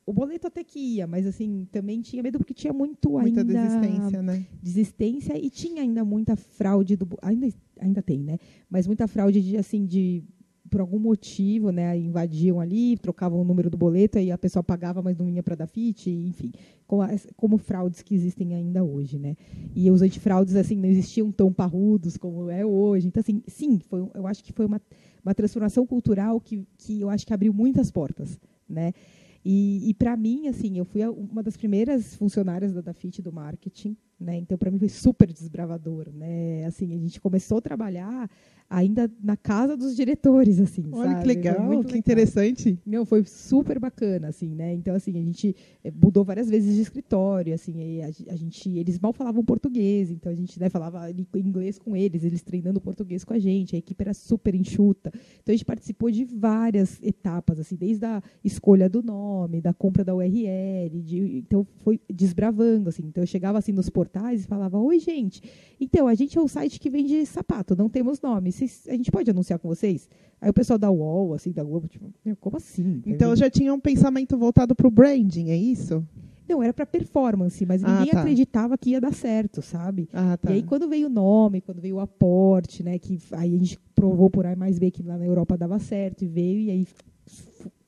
o 0.06 0.14
boleto 0.14 0.48
até 0.48 0.64
que 0.64 0.80
ia, 0.80 1.06
mas 1.06 1.28
assim, 1.28 1.68
também 1.70 2.02
tinha 2.02 2.24
medo 2.24 2.38
porque 2.38 2.54
tinha 2.54 2.72
muito 2.72 3.12
muita 3.12 3.42
ainda 3.42 3.44
desistência, 3.44 4.22
né? 4.22 4.46
Desistência 4.64 5.38
e 5.38 5.50
tinha 5.50 5.82
ainda 5.82 6.06
muita 6.06 6.38
fraude 6.38 6.96
do 6.96 7.06
ainda 7.22 7.50
ainda 7.78 8.02
tem, 8.02 8.24
né? 8.24 8.38
Mas 8.70 8.88
muita 8.88 9.06
fraude 9.06 9.42
de 9.42 9.58
assim 9.58 9.86
de 9.86 10.24
por 10.70 10.82
algum 10.82 11.00
motivo, 11.00 11.72
né, 11.72 11.98
invadiam 11.98 12.60
ali, 12.60 12.98
trocavam 12.98 13.42
o 13.42 13.44
número 13.44 13.70
do 13.70 13.78
boleto 13.78 14.20
e 14.20 14.32
a 14.32 14.38
pessoa 14.38 14.64
pagava, 14.64 15.02
mas 15.02 15.18
não 15.18 15.28
ia 15.28 15.42
para 15.42 15.56
dar 15.56 15.68
FIT, 15.68 16.10
enfim, 16.10 16.52
como, 16.86 17.04
como, 17.36 17.58
fraudes 17.58 18.02
que 18.02 18.14
existem 18.14 18.54
ainda 18.54 18.84
hoje, 18.84 19.18
né? 19.18 19.36
E 19.76 19.90
os 19.90 20.02
antifraudes 20.02 20.56
assim 20.56 20.76
não 20.76 20.90
existiam 20.90 21.32
tão 21.32 21.52
parrudos 21.52 22.18
como 22.18 22.50
é 22.50 22.66
hoje. 22.66 23.08
Então 23.08 23.22
assim, 23.22 23.42
sim, 23.48 23.80
foi, 23.80 24.08
eu 24.14 24.28
acho 24.28 24.44
que 24.44 24.54
foi 24.54 24.66
uma, 24.66 24.82
uma 25.24 25.34
transformação 25.34 25.86
cultural 25.86 26.40
que, 26.40 26.66
que 26.78 27.02
eu 27.02 27.10
acho 27.10 27.26
que 27.26 27.34
abriu 27.34 27.54
muitas 27.54 27.92
portas, 27.92 28.40
né? 28.68 28.94
E, 29.44 29.90
e 29.90 29.94
para 29.94 30.18
mim, 30.18 30.48
assim, 30.48 30.78
eu 30.78 30.84
fui 30.84 31.06
uma 31.08 31.42
das 31.42 31.56
primeiras 31.56 32.16
funcionárias 32.16 32.74
da 32.74 32.82
Dafit 32.82 33.22
do 33.22 33.32
marketing, 33.32 33.96
né? 34.20 34.38
Então, 34.38 34.58
para 34.58 34.72
mim 34.72 34.80
foi 34.80 34.90
super 34.90 35.32
desbravador, 35.32 36.10
né? 36.14 36.66
Assim, 36.66 36.94
a 36.94 36.98
gente 36.98 37.22
começou 37.22 37.60
a 37.60 37.62
trabalhar 37.62 38.30
ainda 38.70 39.10
na 39.24 39.38
casa 39.38 39.78
dos 39.78 39.96
diretores, 39.96 40.60
assim, 40.60 40.84
Olha 40.92 41.12
sabe? 41.12 41.22
que 41.22 41.28
legal, 41.28 41.56
que 41.56 41.76
legal. 41.76 41.96
interessante. 41.96 42.78
Não, 42.86 43.06
foi 43.06 43.24
super 43.24 43.80
bacana, 43.80 44.28
assim, 44.28 44.54
né? 44.54 44.74
Então, 44.74 44.94
assim, 44.94 45.18
a 45.18 45.22
gente 45.22 45.56
eh, 45.84 45.92
mudou 45.92 46.24
várias 46.24 46.50
vezes 46.50 46.76
de 46.76 46.82
escritório, 46.82 47.54
assim, 47.54 48.02
a, 48.02 48.36
gente, 48.36 48.70
eles 48.70 49.00
mal 49.00 49.14
falavam 49.14 49.44
português, 49.44 50.12
então 50.12 50.32
a 50.32 50.36
gente 50.36 50.60
né, 50.60 50.70
falava 50.70 51.10
inglês 51.10 51.80
com 51.80 51.96
eles, 51.96 52.24
eles 52.24 52.42
treinando 52.42 52.82
português 52.82 53.24
com 53.24 53.34
a 53.34 53.40
gente, 53.40 53.76
a 53.76 53.80
equipe 53.80 54.02
era 54.02 54.14
super 54.14 54.54
enxuta. 54.54 55.12
Então, 55.42 55.54
a 55.54 55.56
gente 55.56 55.66
participou 55.66 56.12
de 56.12 56.26
várias 56.26 57.02
etapas, 57.02 57.60
assim, 57.60 57.76
desde 57.76 58.06
a 58.06 58.22
escolha 58.44 58.90
do 58.90 59.02
nome, 59.02 59.62
da 59.62 59.74
compra 59.74 60.04
da 60.04 60.14
URL, 60.14 61.02
de, 61.04 61.38
então 61.38 61.66
foi 61.78 62.02
desbravando, 62.14 62.90
assim. 62.90 63.04
Então, 63.06 63.24
eu 63.24 63.28
chegava, 63.28 63.58
assim, 63.58 63.72
nos 63.72 63.90
portais 64.08 64.44
e 64.44 64.48
falava, 64.48 64.78
oi, 64.80 65.00
gente, 65.00 65.42
então, 65.80 66.08
a 66.08 66.16
gente 66.16 66.38
é 66.38 66.42
um 66.42 66.48
site 66.48 66.80
que 66.80 66.90
vende 66.90 67.26
sapato, 67.26 67.76
não 67.76 67.90
temos 67.90 68.22
nome 68.22 68.52
vocês, 68.52 68.88
a 68.88 68.94
gente 68.94 69.12
pode 69.12 69.30
anunciar 69.30 69.60
com 69.60 69.68
vocês? 69.68 70.10
Aí 70.42 70.50
o 70.50 70.54
pessoal 70.54 70.80
da 70.80 70.90
UOL, 70.90 71.34
assim, 71.34 71.52
da 71.52 71.64
Globo, 71.64 71.88
tipo, 71.88 72.12
como 72.40 72.58
assim? 72.58 73.02
Então 73.06 73.36
já 73.36 73.50
tinha 73.50 73.74
um 73.74 73.80
pensamento 73.80 74.38
voltado 74.38 74.76
para 74.76 74.88
o 74.88 74.92
branding, 74.92 75.50
é 75.50 75.58
isso? 75.58 76.06
Não, 76.48 76.64
era 76.64 76.74
para 76.74 76.86
performance, 76.86 77.66
mas 77.66 77.84
ah, 77.84 78.00
ninguém 78.00 78.14
tá. 78.14 78.22
acreditava 78.22 78.78
que 78.78 78.92
ia 78.92 79.02
dar 79.02 79.14
certo, 79.14 79.62
sabe? 79.62 80.08
Ah, 80.14 80.38
tá. 80.38 80.52
E 80.52 80.56
aí 80.56 80.64
quando 80.64 80.88
veio 80.88 81.08
o 81.08 81.10
nome, 81.10 81.60
quando 81.60 81.82
veio 81.82 81.98
o 81.98 82.00
aporte, 82.00 82.84
né, 82.84 82.98
que 82.98 83.20
aí 83.34 83.54
a 83.54 83.58
gente 83.58 83.78
provou 83.94 84.30
por 84.30 84.46
A 84.46 84.56
mais 84.56 84.80
B 84.80 84.90
que 84.90 85.04
lá 85.04 85.18
na 85.18 85.26
Europa 85.26 85.58
dava 85.58 85.78
certo 85.78 86.24
e 86.24 86.28
veio 86.28 86.60
e 86.62 86.72
aí 86.72 86.88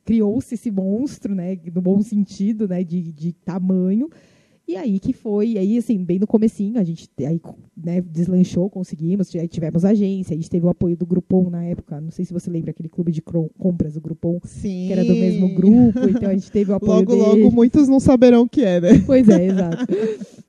criou-se 0.04 0.56
esse 0.56 0.72
monstro, 0.72 1.34
né, 1.34 1.58
no 1.74 1.82
bom 1.82 2.02
sentido, 2.02 2.68
né, 2.68 2.84
de, 2.84 3.14
de 3.14 3.32
tamanho. 3.32 4.10
E 4.70 4.76
aí 4.76 5.00
que 5.00 5.14
foi, 5.14 5.58
aí 5.58 5.80
assim, 5.80 5.98
bem 5.98 6.20
no 6.20 6.28
comecinho, 6.28 6.80
a 6.80 6.84
gente 6.84 7.10
aí, 7.26 7.42
né, 7.76 8.02
deslanchou, 8.02 8.70
conseguimos, 8.70 9.34
aí 9.34 9.48
tivemos 9.48 9.84
agência, 9.84 10.36
a 10.36 10.38
gente 10.38 10.48
teve 10.48 10.64
o 10.64 10.70
apoio 10.70 10.96
do 10.96 11.08
Groupon 11.08 11.50
na 11.50 11.64
época, 11.66 12.00
não 12.00 12.12
sei 12.12 12.24
se 12.24 12.32
você 12.32 12.52
lembra 12.52 12.70
aquele 12.70 12.88
clube 12.88 13.12
de 13.12 13.20
compras 13.58 13.96
do 13.96 14.00
Groupon, 14.00 14.40
Sim. 14.44 14.86
que 14.86 14.94
era 14.94 15.04
do 15.04 15.16
mesmo 15.16 15.56
grupo, 15.56 16.08
então 16.08 16.30
a 16.30 16.34
gente 16.36 16.52
teve 16.52 16.72
o 16.72 16.76
apoio 16.76 17.00
Logo, 17.00 17.16
deles. 17.16 17.44
logo, 17.46 17.56
muitos 17.56 17.88
não 17.88 18.00
saberão 18.00 18.44
o 18.44 18.48
que 18.48 18.64
é, 18.64 18.80
né? 18.80 18.90
Pois 19.08 19.28
é, 19.28 19.48
exato. 19.48 19.88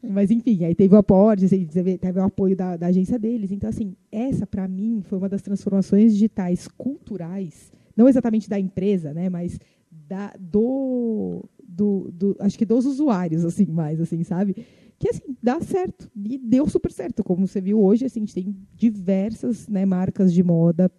Mas, 0.07 0.31
enfim, 0.31 0.67
aí 0.67 0.75
teve 0.75 0.95
o 0.95 0.99
aporte, 0.99 1.49
teve 1.49 2.19
o 2.19 2.23
apoio 2.23 2.55
da, 2.55 2.77
da 2.77 2.89
agência 2.89 3.19
deles. 3.19 3.51
Então, 3.51 3.71
assim, 3.71 3.97
essa, 4.13 4.47
para 4.47 4.69
mim, 4.69 5.01
foi 5.03 5.17
uma 5.17 5.31
das 5.31 5.41
transformações 5.41 6.13
digitais 6.13 6.69
culturais, 6.69 7.73
não 7.97 8.07
exatamente 8.07 8.51
da 8.51 8.61
empresa, 8.61 9.15
né, 9.15 9.31
mas 9.31 9.59
da, 9.91 10.35
do, 10.39 11.43
do, 11.81 12.11
do, 12.13 12.37
acho 12.41 12.59
que 12.59 12.67
dos 12.67 12.85
usuários, 12.85 13.43
assim, 13.43 13.65
mais, 13.65 13.99
assim, 14.03 14.23
sabe? 14.23 14.55
Que, 14.99 15.09
assim, 15.09 15.35
dá 15.43 15.59
certo. 15.63 16.11
E 16.15 16.37
deu 16.37 16.69
super 16.69 16.93
certo. 16.93 17.25
Como 17.25 17.47
você 17.47 17.59
viu 17.59 17.83
hoje, 17.83 18.05
assim, 18.05 18.21
a 18.21 18.25
gente 18.27 18.35
tem 18.35 18.55
diversas 18.75 19.67
né, 19.67 19.87
marcas 19.87 20.31
de 20.31 20.43
moda 20.43 20.93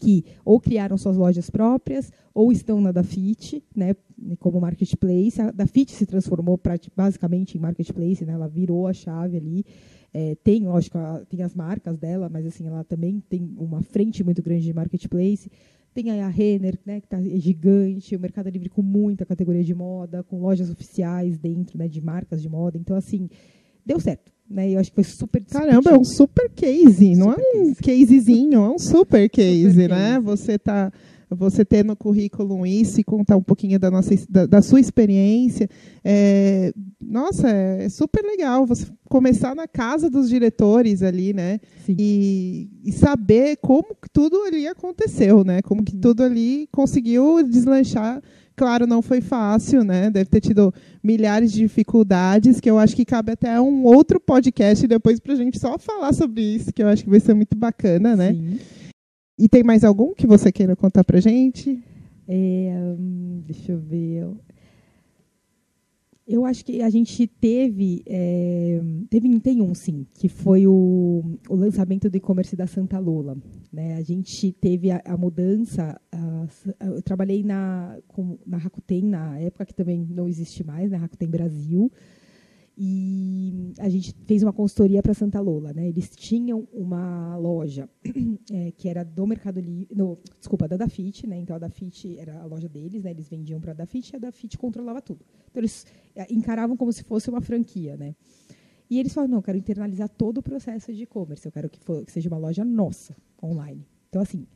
que 0.00 0.24
ou 0.44 0.58
criaram 0.60 0.96
suas 0.96 1.16
lojas 1.16 1.50
próprias 1.50 2.10
ou 2.34 2.50
estão 2.50 2.80
na 2.80 2.90
Dafit, 2.90 3.62
né, 3.76 3.94
como 4.40 4.60
marketplace. 4.60 5.40
A 5.40 5.52
Dafit 5.52 5.92
se 5.92 6.06
transformou 6.06 6.60
basicamente 6.96 7.56
em 7.56 7.60
marketplace, 7.60 8.24
né, 8.24 8.32
ela 8.32 8.48
virou 8.48 8.88
a 8.88 8.92
chave 8.92 9.36
ali. 9.36 9.64
É, 10.12 10.34
tem, 10.42 10.66
lógico, 10.66 10.98
tem 11.28 11.42
as 11.42 11.54
marcas 11.54 11.96
dela, 11.96 12.28
mas 12.28 12.44
assim 12.44 12.66
ela 12.66 12.82
também 12.82 13.22
tem 13.28 13.48
uma 13.56 13.80
frente 13.80 14.24
muito 14.24 14.42
grande 14.42 14.64
de 14.64 14.72
marketplace. 14.72 15.48
Tem 15.92 16.20
a 16.20 16.28
Renner, 16.28 16.78
né, 16.86 17.00
que 17.00 17.08
tá, 17.08 17.18
é 17.18 17.38
gigante, 17.38 18.14
o 18.14 18.20
Mercado 18.20 18.48
Livre 18.48 18.68
com 18.68 18.82
muita 18.82 19.26
categoria 19.26 19.64
de 19.64 19.74
moda, 19.74 20.22
com 20.22 20.40
lojas 20.40 20.70
oficiais 20.70 21.36
dentro 21.36 21.76
né, 21.76 21.88
de 21.88 22.00
marcas 22.00 22.40
de 22.40 22.48
moda. 22.48 22.78
Então, 22.78 22.96
assim, 22.96 23.28
deu 23.84 23.98
certo. 23.98 24.32
Né? 24.48 24.70
Eu 24.70 24.80
acho 24.80 24.90
que 24.90 24.96
foi 24.96 25.04
super 25.04 25.44
Caramba, 25.44 25.90
é 25.90 25.98
um 25.98 26.04
super 26.04 26.50
case, 26.50 27.14
super 27.14 27.16
não 27.16 27.32
é 27.32 27.36
um 27.36 27.74
case. 27.74 28.06
casezinho, 28.06 28.64
é 28.64 28.70
um 28.70 28.78
super 28.78 29.28
case, 29.30 29.70
super 29.70 29.88
né? 29.88 30.14
Case. 30.14 30.24
Você 30.26 30.58
tá 30.58 30.92
você 31.30 31.64
ter 31.64 31.84
no 31.84 31.96
currículo 31.96 32.66
isso 32.66 33.00
e 33.00 33.04
contar 33.04 33.36
um 33.36 33.42
pouquinho 33.42 33.78
da, 33.78 33.90
nossa, 33.90 34.14
da, 34.28 34.46
da 34.46 34.62
sua 34.62 34.80
experiência. 34.80 35.68
É, 36.04 36.72
nossa, 37.00 37.48
é, 37.48 37.88
super 37.88 38.22
legal 38.24 38.66
você 38.66 38.86
começar 39.08 39.54
na 39.54 39.68
casa 39.68 40.10
dos 40.10 40.28
diretores 40.28 41.02
ali, 41.02 41.32
né? 41.32 41.60
E, 41.88 42.68
e, 42.84 42.92
saber 42.92 43.56
como 43.56 43.96
tudo 44.12 44.42
ali 44.44 44.66
aconteceu, 44.66 45.44
né? 45.44 45.62
Como 45.62 45.84
que 45.84 45.94
uhum. 45.94 46.00
tudo 46.00 46.22
ali 46.22 46.68
conseguiu 46.72 47.42
deslanchar 47.42 48.22
claro, 48.60 48.86
não 48.86 49.00
foi 49.00 49.22
fácil, 49.22 49.82
né? 49.82 50.10
Deve 50.10 50.28
ter 50.28 50.42
tido 50.42 50.70
milhares 51.02 51.50
de 51.50 51.60
dificuldades, 51.60 52.60
que 52.60 52.70
eu 52.70 52.78
acho 52.78 52.94
que 52.94 53.06
cabe 53.06 53.32
até 53.32 53.58
um 53.58 53.84
outro 53.84 54.20
podcast 54.20 54.86
depois 54.86 55.18
para 55.18 55.32
a 55.32 55.36
gente 55.36 55.58
só 55.58 55.78
falar 55.78 56.12
sobre 56.12 56.42
isso, 56.42 56.70
que 56.70 56.82
eu 56.82 56.88
acho 56.88 57.02
que 57.02 57.08
vai 57.08 57.20
ser 57.20 57.32
muito 57.32 57.56
bacana, 57.56 58.14
né? 58.14 58.34
Sim. 58.34 58.58
E 59.40 59.48
tem 59.48 59.62
mais 59.62 59.84
algum 59.84 60.12
que 60.12 60.26
você 60.26 60.52
queira 60.52 60.76
contar 60.76 61.02
para 61.02 61.18
gente? 61.18 61.82
É, 62.28 62.94
hum, 62.98 63.42
deixa 63.46 63.72
eu 63.72 63.78
ver. 63.78 64.28
Eu 66.28 66.44
acho 66.44 66.62
que 66.62 66.82
a 66.82 66.90
gente 66.90 67.26
teve, 67.26 68.02
é, 68.06 68.82
teve 69.08 69.40
tem 69.40 69.62
um 69.62 69.74
sim, 69.74 70.06
que 70.12 70.28
foi 70.28 70.66
o, 70.66 71.38
o 71.48 71.56
lançamento 71.56 72.10
do 72.10 72.16
e-commerce 72.18 72.54
da 72.54 72.66
Santa 72.66 72.98
Lola. 72.98 73.34
Né? 73.72 73.94
A 73.94 74.02
gente 74.02 74.52
teve 74.52 74.90
a, 74.90 75.00
a 75.06 75.16
mudança. 75.16 75.98
A, 76.12 76.46
eu 76.84 77.00
trabalhei 77.00 77.42
na, 77.42 77.98
com, 78.08 78.38
na 78.46 78.58
Rakuten 78.58 79.04
na 79.04 79.38
época 79.38 79.64
que 79.64 79.74
também 79.74 80.06
não 80.10 80.28
existe 80.28 80.62
mais, 80.62 80.90
na 80.90 80.98
né? 80.98 81.02
Rakuten 81.02 81.30
Brasil. 81.30 81.90
E 82.82 83.74
a 83.78 83.90
gente 83.90 84.14
fez 84.24 84.42
uma 84.42 84.54
consultoria 84.54 85.02
para 85.02 85.12
Santa 85.12 85.38
Lola. 85.38 85.70
Né? 85.74 85.86
Eles 85.86 86.08
tinham 86.16 86.66
uma 86.72 87.36
loja 87.36 87.86
é, 88.50 88.72
que 88.72 88.88
era 88.88 89.04
do 89.04 89.26
Mercado 89.26 89.60
Livre, 89.60 89.94
no, 89.94 90.18
desculpa, 90.38 90.66
da 90.66 90.78
Dafit, 90.78 91.26
né? 91.26 91.36
Então 91.36 91.54
a 91.54 91.58
Dafit 91.58 92.18
era 92.18 92.40
a 92.40 92.46
loja 92.46 92.70
deles, 92.70 93.04
né? 93.04 93.10
Eles 93.10 93.28
vendiam 93.28 93.60
para 93.60 93.72
a 93.72 93.74
Dafit 93.74 94.14
e 94.14 94.16
a 94.16 94.18
Dafit 94.18 94.56
controlava 94.56 95.02
tudo. 95.02 95.22
Então 95.50 95.60
eles 95.60 95.86
é, 96.16 96.26
encaravam 96.32 96.74
como 96.74 96.90
se 96.90 97.04
fosse 97.04 97.28
uma 97.28 97.42
franquia, 97.42 97.98
né? 97.98 98.16
E 98.88 98.98
eles 98.98 99.12
falaram, 99.12 99.32
não, 99.32 99.38
eu 99.40 99.42
quero 99.42 99.58
internalizar 99.58 100.08
todo 100.08 100.38
o 100.38 100.42
processo 100.42 100.90
de 100.90 101.02
e-commerce, 101.02 101.44
eu 101.44 101.52
quero 101.52 101.68
que, 101.68 101.78
for, 101.80 102.02
que 102.02 102.10
seja 102.10 102.30
uma 102.30 102.38
loja 102.38 102.64
nossa, 102.64 103.14
online. 103.42 103.86
Então, 104.08 104.22
assim, 104.22 104.46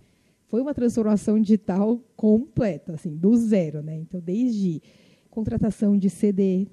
foi 0.47 0.63
uma 0.63 0.73
transformação 0.73 1.39
digital 1.39 2.01
completa, 2.17 2.95
assim, 2.95 3.15
do 3.15 3.37
zero, 3.37 3.83
né? 3.83 3.95
Então, 3.99 4.19
desde 4.19 4.81
contratação 5.29 5.99
de 5.99 6.09
CD, 6.09 6.67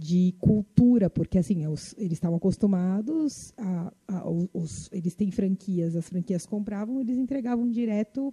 de 0.00 0.34
cultura, 0.38 1.10
porque 1.10 1.38
assim 1.38 1.66
os, 1.66 1.94
eles 1.98 2.14
estavam 2.14 2.38
acostumados 2.38 3.52
a, 3.58 3.92
a 4.08 4.30
os, 4.54 4.88
eles 4.90 5.14
têm 5.14 5.30
franquias, 5.30 5.94
as 5.94 6.08
franquias 6.08 6.46
compravam, 6.46 7.00
eles 7.00 7.18
entregavam 7.18 7.70
direto 7.70 8.32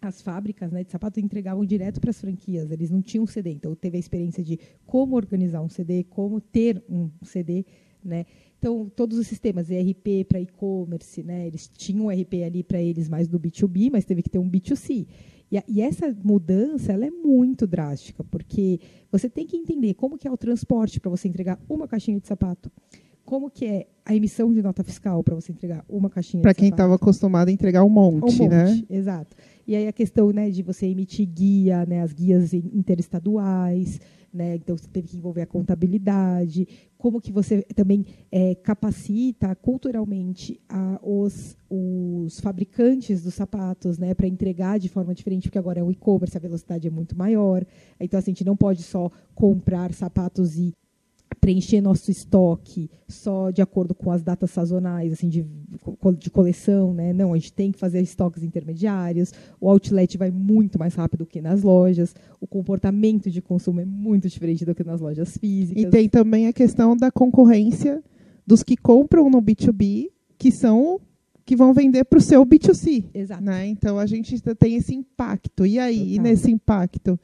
as 0.00 0.22
fábricas 0.22 0.72
né, 0.72 0.84
de 0.84 0.90
sapato 0.90 1.20
entregavam 1.20 1.64
direto 1.64 2.00
para 2.00 2.10
as 2.10 2.20
franquias, 2.20 2.70
eles 2.70 2.90
não 2.90 3.02
tinham 3.02 3.26
CD, 3.26 3.50
então 3.50 3.74
teve 3.74 3.96
a 3.96 4.00
experiência 4.00 4.42
de 4.42 4.58
como 4.86 5.16
organizar 5.16 5.60
um 5.60 5.68
CD, 5.68 6.04
como 6.04 6.40
ter 6.40 6.82
um 6.88 7.10
CD, 7.22 7.64
né? 8.02 8.24
Então 8.58 8.90
todos 8.94 9.18
os 9.18 9.26
sistemas 9.26 9.70
ERP 9.70 10.24
para 10.26 10.40
e-commerce, 10.40 11.22
né? 11.22 11.46
Eles 11.46 11.68
tinham 11.68 12.06
um 12.06 12.10
ERP 12.10 12.42
ali 12.44 12.62
para 12.62 12.80
eles 12.80 13.08
mais 13.08 13.28
do 13.28 13.38
B2B, 13.38 13.90
mas 13.92 14.04
teve 14.04 14.22
que 14.22 14.30
ter 14.30 14.38
um 14.38 14.48
B2C. 14.48 15.06
E, 15.50 15.58
a, 15.58 15.64
e, 15.68 15.80
essa 15.80 16.14
mudança 16.24 16.92
ela 16.92 17.06
é 17.06 17.10
muito 17.10 17.66
drástica, 17.66 18.24
porque 18.24 18.80
você 19.10 19.28
tem 19.28 19.46
que 19.46 19.56
entender 19.56 19.94
como 19.94 20.18
que 20.18 20.26
é 20.26 20.30
o 20.30 20.36
transporte 20.36 20.98
para 20.98 21.10
você 21.10 21.28
entregar 21.28 21.58
uma 21.68 21.86
caixinha 21.86 22.18
de 22.18 22.26
sapato, 22.26 22.70
como 23.24 23.50
que 23.50 23.64
é 23.64 23.86
a 24.04 24.14
emissão 24.14 24.52
de 24.52 24.62
nota 24.62 24.84
fiscal 24.84 25.22
para 25.22 25.34
você 25.34 25.52
entregar 25.52 25.84
uma 25.88 26.08
caixinha 26.08 26.42
Para 26.42 26.54
quem 26.54 26.68
estava 26.68 26.94
acostumado 26.94 27.48
a 27.48 27.52
entregar 27.52 27.84
um 27.84 27.88
monte, 27.88 28.22
um 28.22 28.44
monte, 28.44 28.48
né? 28.48 28.82
Exato. 28.88 29.36
E 29.66 29.74
aí 29.74 29.88
a 29.88 29.92
questão 29.92 30.32
né, 30.32 30.48
de 30.48 30.62
você 30.62 30.86
emitir 30.86 31.26
guia, 31.26 31.84
né, 31.86 32.02
as 32.02 32.12
guias 32.12 32.54
interestaduais, 32.54 34.00
né, 34.36 34.56
então 34.56 34.76
você 34.76 34.86
teve 34.86 35.08
que 35.08 35.16
envolver 35.16 35.42
a 35.42 35.46
contabilidade, 35.46 36.68
como 36.98 37.20
que 37.20 37.32
você 37.32 37.62
também 37.74 38.04
é, 38.30 38.54
capacita 38.54 39.54
culturalmente 39.56 40.60
a, 40.68 41.00
os, 41.02 41.56
os 41.68 42.38
fabricantes 42.40 43.22
dos 43.22 43.34
sapatos 43.34 43.98
né, 43.98 44.14
para 44.14 44.28
entregar 44.28 44.78
de 44.78 44.88
forma 44.88 45.14
diferente, 45.14 45.48
porque 45.48 45.58
agora 45.58 45.80
é 45.80 45.82
o 45.82 45.90
e-commerce, 45.90 46.36
a 46.36 46.40
velocidade 46.40 46.86
é 46.86 46.90
muito 46.90 47.16
maior. 47.16 47.64
Então, 47.98 48.18
assim, 48.18 48.30
a 48.30 48.34
gente 48.34 48.44
não 48.44 48.56
pode 48.56 48.82
só 48.82 49.10
comprar 49.34 49.92
sapatos 49.92 50.58
e 50.58 50.72
preencher 51.46 51.80
nosso 51.80 52.10
estoque 52.10 52.90
só 53.06 53.52
de 53.52 53.62
acordo 53.62 53.94
com 53.94 54.10
as 54.10 54.20
datas 54.20 54.50
sazonais, 54.50 55.12
assim, 55.12 55.28
de, 55.28 55.46
de 56.18 56.28
coleção, 56.28 56.92
né? 56.92 57.12
Não, 57.12 57.32
a 57.32 57.36
gente 57.36 57.52
tem 57.52 57.70
que 57.70 57.78
fazer 57.78 58.00
estoques 58.00 58.42
intermediários. 58.42 59.32
O 59.60 59.70
outlet 59.70 60.18
vai 60.18 60.28
muito 60.28 60.76
mais 60.76 60.96
rápido 60.96 61.24
que 61.24 61.40
nas 61.40 61.62
lojas. 61.62 62.16
O 62.40 62.48
comportamento 62.48 63.30
de 63.30 63.40
consumo 63.40 63.80
é 63.80 63.84
muito 63.84 64.28
diferente 64.28 64.64
do 64.64 64.74
que 64.74 64.82
nas 64.82 65.00
lojas 65.00 65.36
físicas. 65.36 65.84
E 65.84 65.86
tem 65.86 66.08
também 66.08 66.48
a 66.48 66.52
questão 66.52 66.96
da 66.96 67.12
concorrência 67.12 68.02
dos 68.44 68.64
que 68.64 68.76
compram 68.76 69.30
no 69.30 69.40
B2B, 69.40 70.08
que 70.36 70.50
são 70.50 71.00
que 71.44 71.54
vão 71.54 71.72
vender 71.72 72.02
para 72.06 72.18
o 72.18 72.20
seu 72.20 72.44
B2C. 72.44 73.04
Exato. 73.14 73.44
Né? 73.44 73.68
Então 73.68 74.00
a 74.00 74.06
gente 74.06 74.36
tem 74.56 74.74
esse 74.74 74.92
impacto. 74.92 75.64
E 75.64 75.78
aí, 75.78 76.18
nesse 76.18 76.50
impacto? 76.50 77.16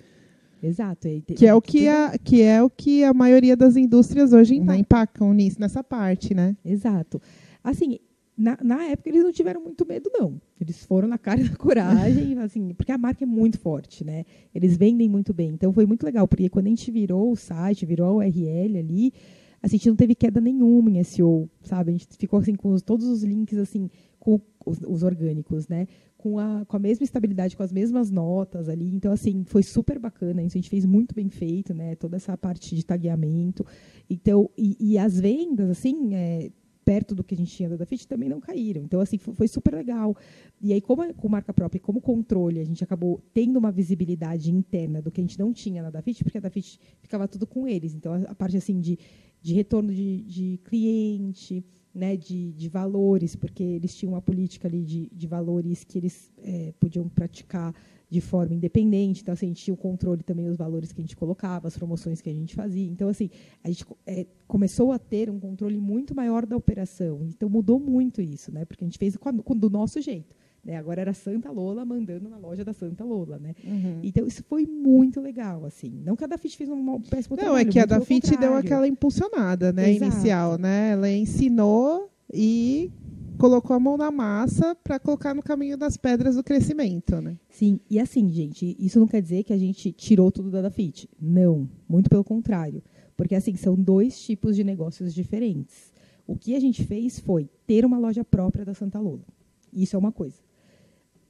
Exato. 0.62 1.09
Que 1.35 1.46
é, 1.46 1.55
o 1.55 1.61
que, 1.61 1.88
a, 1.88 2.16
que 2.16 2.40
é 2.40 2.62
o 2.62 2.70
que 2.70 3.03
a 3.03 3.12
maioria 3.12 3.57
das 3.57 3.77
indústrias 3.77 4.33
hoje 4.33 4.61
né, 4.61 4.77
impactam 4.79 5.33
nisso, 5.35 5.61
nessa 5.61 5.83
parte, 5.83 6.35
né? 6.35 6.57
Exato. 6.64 7.20
Assim, 7.64 7.98
na, 8.38 8.57
na, 8.62 8.85
época 8.85 9.09
eles 9.09 9.25
não 9.25 9.33
tiveram 9.33 9.61
muito 9.61 9.85
medo, 9.87 10.09
não. 10.12 10.40
Eles 10.61 10.85
foram 10.85 11.09
na 11.09 11.18
cara 11.18 11.42
da 11.42 11.57
coragem, 11.57 12.38
assim, 12.40 12.72
porque 12.75 12.92
a 12.92 12.98
marca 12.98 13.25
é 13.25 13.27
muito 13.27 13.59
forte, 13.59 14.05
né? 14.05 14.25
Eles 14.55 14.77
vendem 14.77 15.09
muito 15.09 15.35
bem. 15.35 15.51
Então 15.51 15.72
foi 15.72 15.85
muito 15.85 16.05
legal, 16.05 16.29
porque 16.29 16.48
quando 16.48 16.66
a 16.66 16.70
gente 16.70 16.90
virou 16.90 17.33
o 17.33 17.37
site, 17.37 17.85
virou 17.85 18.07
a 18.09 18.25
URL 18.25 18.79
ali, 18.79 19.12
a 19.61 19.66
gente 19.66 19.88
não 19.88 19.96
teve 19.96 20.14
queda 20.14 20.40
nenhuma 20.40 20.90
em 20.90 21.03
SEO, 21.03 21.48
sabe? 21.62 21.90
A 21.90 21.92
gente 21.92 22.07
ficou 22.18 22.38
assim 22.38 22.55
com 22.55 22.70
os, 22.72 22.83
todos 22.83 23.07
os 23.07 23.22
links 23.22 23.59
assim 23.59 23.90
com 24.18 24.40
os, 24.64 24.79
os 24.87 25.03
orgânicos, 25.03 25.66
né? 25.68 25.87
Com 26.23 26.39
a, 26.39 26.65
com 26.67 26.77
a 26.77 26.79
mesma 26.79 27.03
estabilidade, 27.03 27.57
com 27.57 27.65
as 27.65 27.73
mesmas 27.73 28.09
notas 28.09 28.69
ali. 28.69 28.95
Então, 28.95 29.11
assim, 29.11 29.43
foi 29.45 29.65
super 29.65 29.99
bacana. 29.99 30.41
Isso 30.41 30.57
a 30.57 30.61
gente 30.61 30.71
fez 30.71 30.87
muito 30.87 31.13
bem 31.17 31.29
feito, 31.29 31.75
né? 31.75 31.97
Toda 31.97 32.15
essa 32.17 32.39
parte 32.39 32.77
de 32.77 32.87
tagueamento. 32.87 33.67
Então, 34.09 34.49
e, 34.57 34.77
e 34.79 34.97
as 34.97 35.19
vendas, 35.19 35.69
assim, 35.69 36.15
é, 36.15 36.53
perto 36.85 37.13
do 37.13 37.25
que 37.25 37.35
a 37.35 37.37
gente 37.37 37.51
tinha 37.51 37.69
da 37.69 37.75
Dafit, 37.75 38.07
também 38.07 38.29
não 38.29 38.39
caíram. 38.39 38.85
Então, 38.85 39.01
assim, 39.01 39.19
foi, 39.19 39.35
foi 39.35 39.49
super 39.49 39.75
legal. 39.75 40.17
E 40.61 40.73
aí, 40.73 40.81
como 40.81 41.13
com 41.15 41.29
marca 41.29 41.53
própria 41.53 41.79
e 41.79 41.81
como 41.81 42.01
controle, 42.01 42.61
a 42.61 42.65
gente 42.65 42.85
acabou 42.85 43.21
tendo 43.35 43.59
uma 43.59 43.73
visibilidade 43.73 44.53
interna 44.53 45.03
do 45.03 45.11
que 45.11 45.21
a 45.21 45.25
gente 45.25 45.41
não 45.41 45.53
tinha 45.53 45.83
na 45.83 45.91
Dafit, 45.91 46.23
porque 46.23 46.39
a 46.39 46.41
Dafit 46.41 46.79
ficava 47.01 47.27
tudo 47.27 47.49
com 47.49 47.67
eles. 47.67 47.95
Então, 47.95 48.13
a, 48.13 48.19
a 48.31 48.35
parte, 48.37 48.57
assim, 48.57 48.79
de, 48.79 48.97
de 49.41 49.55
retorno 49.55 49.93
de, 49.93 50.23
de 50.23 50.61
cliente 50.63 51.65
né, 51.95 52.17
de, 52.17 52.53
de 52.53 52.69
valores, 52.69 53.37
porque 53.37 53.63
eles 53.63 53.95
tinham 53.95 54.15
uma 54.15 54.23
política 54.23 54.67
ali 54.67 54.83
de, 54.83 55.11
de 55.13 55.27
valores 55.27 55.85
que 55.85 55.99
eles 55.99 56.33
é, 56.43 56.73
podiam 56.81 57.09
praticar 57.09 57.75
de 58.09 58.21
forma 58.21 58.55
independente. 58.55 59.23
Então, 59.23 59.33
assim, 59.33 59.47
a 59.47 59.49
gente 59.49 59.65
tinha 59.65 59.75
o 59.75 59.77
controle 59.77 60.23
também 60.23 60.47
dos 60.47 60.57
valores 60.57 60.93
que 60.93 61.01
a 61.01 61.05
gente 61.05 61.17
colocava, 61.17 61.67
as 61.67 61.77
promoções 61.77 62.21
que 62.21 62.29
a 62.29 62.33
gente 62.33 62.55
fazia. 62.55 62.87
Então, 62.87 63.09
assim, 63.09 63.31
a 63.65 63.69
gente 63.69 63.87
é, 64.07 64.27
começou 64.47 64.93
a 64.93 64.99
ter 64.99 65.31
um 65.31 65.41
controle 65.41 65.79
muito 65.79 66.15
maior 66.15 66.45
da 66.45 66.55
operação. 66.55 67.21
Então, 67.25 67.49
mudou 67.49 67.81
muito 67.81 68.21
isso, 68.21 68.53
né? 68.53 68.67
Porque 68.67 68.85
a 68.85 68.87
gente 68.87 68.99
fez 68.99 69.17
do 69.57 69.71
nosso 69.71 70.01
jeito. 70.03 70.37
Né? 70.64 70.77
Agora 70.77 71.01
era 71.01 71.12
Santa 71.12 71.51
Lola 71.51 71.85
mandando 71.85 72.29
na 72.29 72.37
loja 72.37 72.64
da 72.64 72.72
Santa 72.72 73.05
Lola, 73.05 73.38
né? 73.38 73.55
Uhum. 73.64 73.98
Então 74.03 74.27
isso 74.27 74.44
foi 74.44 74.64
muito 74.64 75.20
legal, 75.20 75.64
assim. 75.64 75.90
Não 76.05 76.14
que 76.14 76.22
a 76.22 76.27
Dafit 76.29 76.57
fez 76.57 76.70
um 76.70 77.01
péssimo 77.01 77.35
Não, 77.37 77.44
trabalho. 77.44 77.68
é 77.68 77.72
que 77.72 77.79
a 77.81 77.85
Dafit 77.85 78.37
deu 78.37 78.55
aquela 78.55 78.87
impulsionada, 78.87 79.72
né, 79.72 79.90
Exato. 79.90 80.12
inicial, 80.12 80.59
né? 80.59 80.92
Ela 80.92 81.11
ensinou 81.11 82.11
e 82.33 82.92
colocou 83.38 83.75
a 83.75 83.81
mão 83.81 83.96
na 83.96 84.12
massa 84.12 84.72
para 84.77 85.01
colocar 85.01 85.35
no 85.35 85.42
caminho 85.42 85.77
das 85.77 85.96
pedras 85.96 86.37
do 86.37 86.44
crescimento, 86.44 87.20
né? 87.20 87.37
Sim, 87.48 87.81
e 87.90 87.98
assim, 87.98 88.29
gente, 88.31 88.77
isso 88.79 89.01
não 89.01 89.07
quer 89.09 89.20
dizer 89.20 89.42
que 89.42 89.53
a 89.53 89.59
gente 89.59 89.90
tirou 89.90 90.31
tudo 90.31 90.48
da 90.48 90.62
Dafit. 90.62 91.11
Não, 91.20 91.68
muito 91.88 92.09
pelo 92.09 92.22
contrário. 92.22 92.83
Porque, 93.16 93.35
assim, 93.35 93.55
são 93.57 93.75
dois 93.75 94.20
tipos 94.20 94.55
de 94.55 94.62
negócios 94.62 95.12
diferentes. 95.12 95.92
O 96.27 96.37
que 96.37 96.55
a 96.55 96.61
gente 96.61 96.85
fez 96.85 97.18
foi 97.18 97.48
ter 97.66 97.85
uma 97.85 97.98
loja 97.98 98.25
própria 98.25 98.64
da 98.64 98.75
Santa 98.75 99.01
Lola. 99.01 99.25
Isso 99.72 99.96
é 99.96 99.98
uma 99.98 100.12
coisa. 100.12 100.37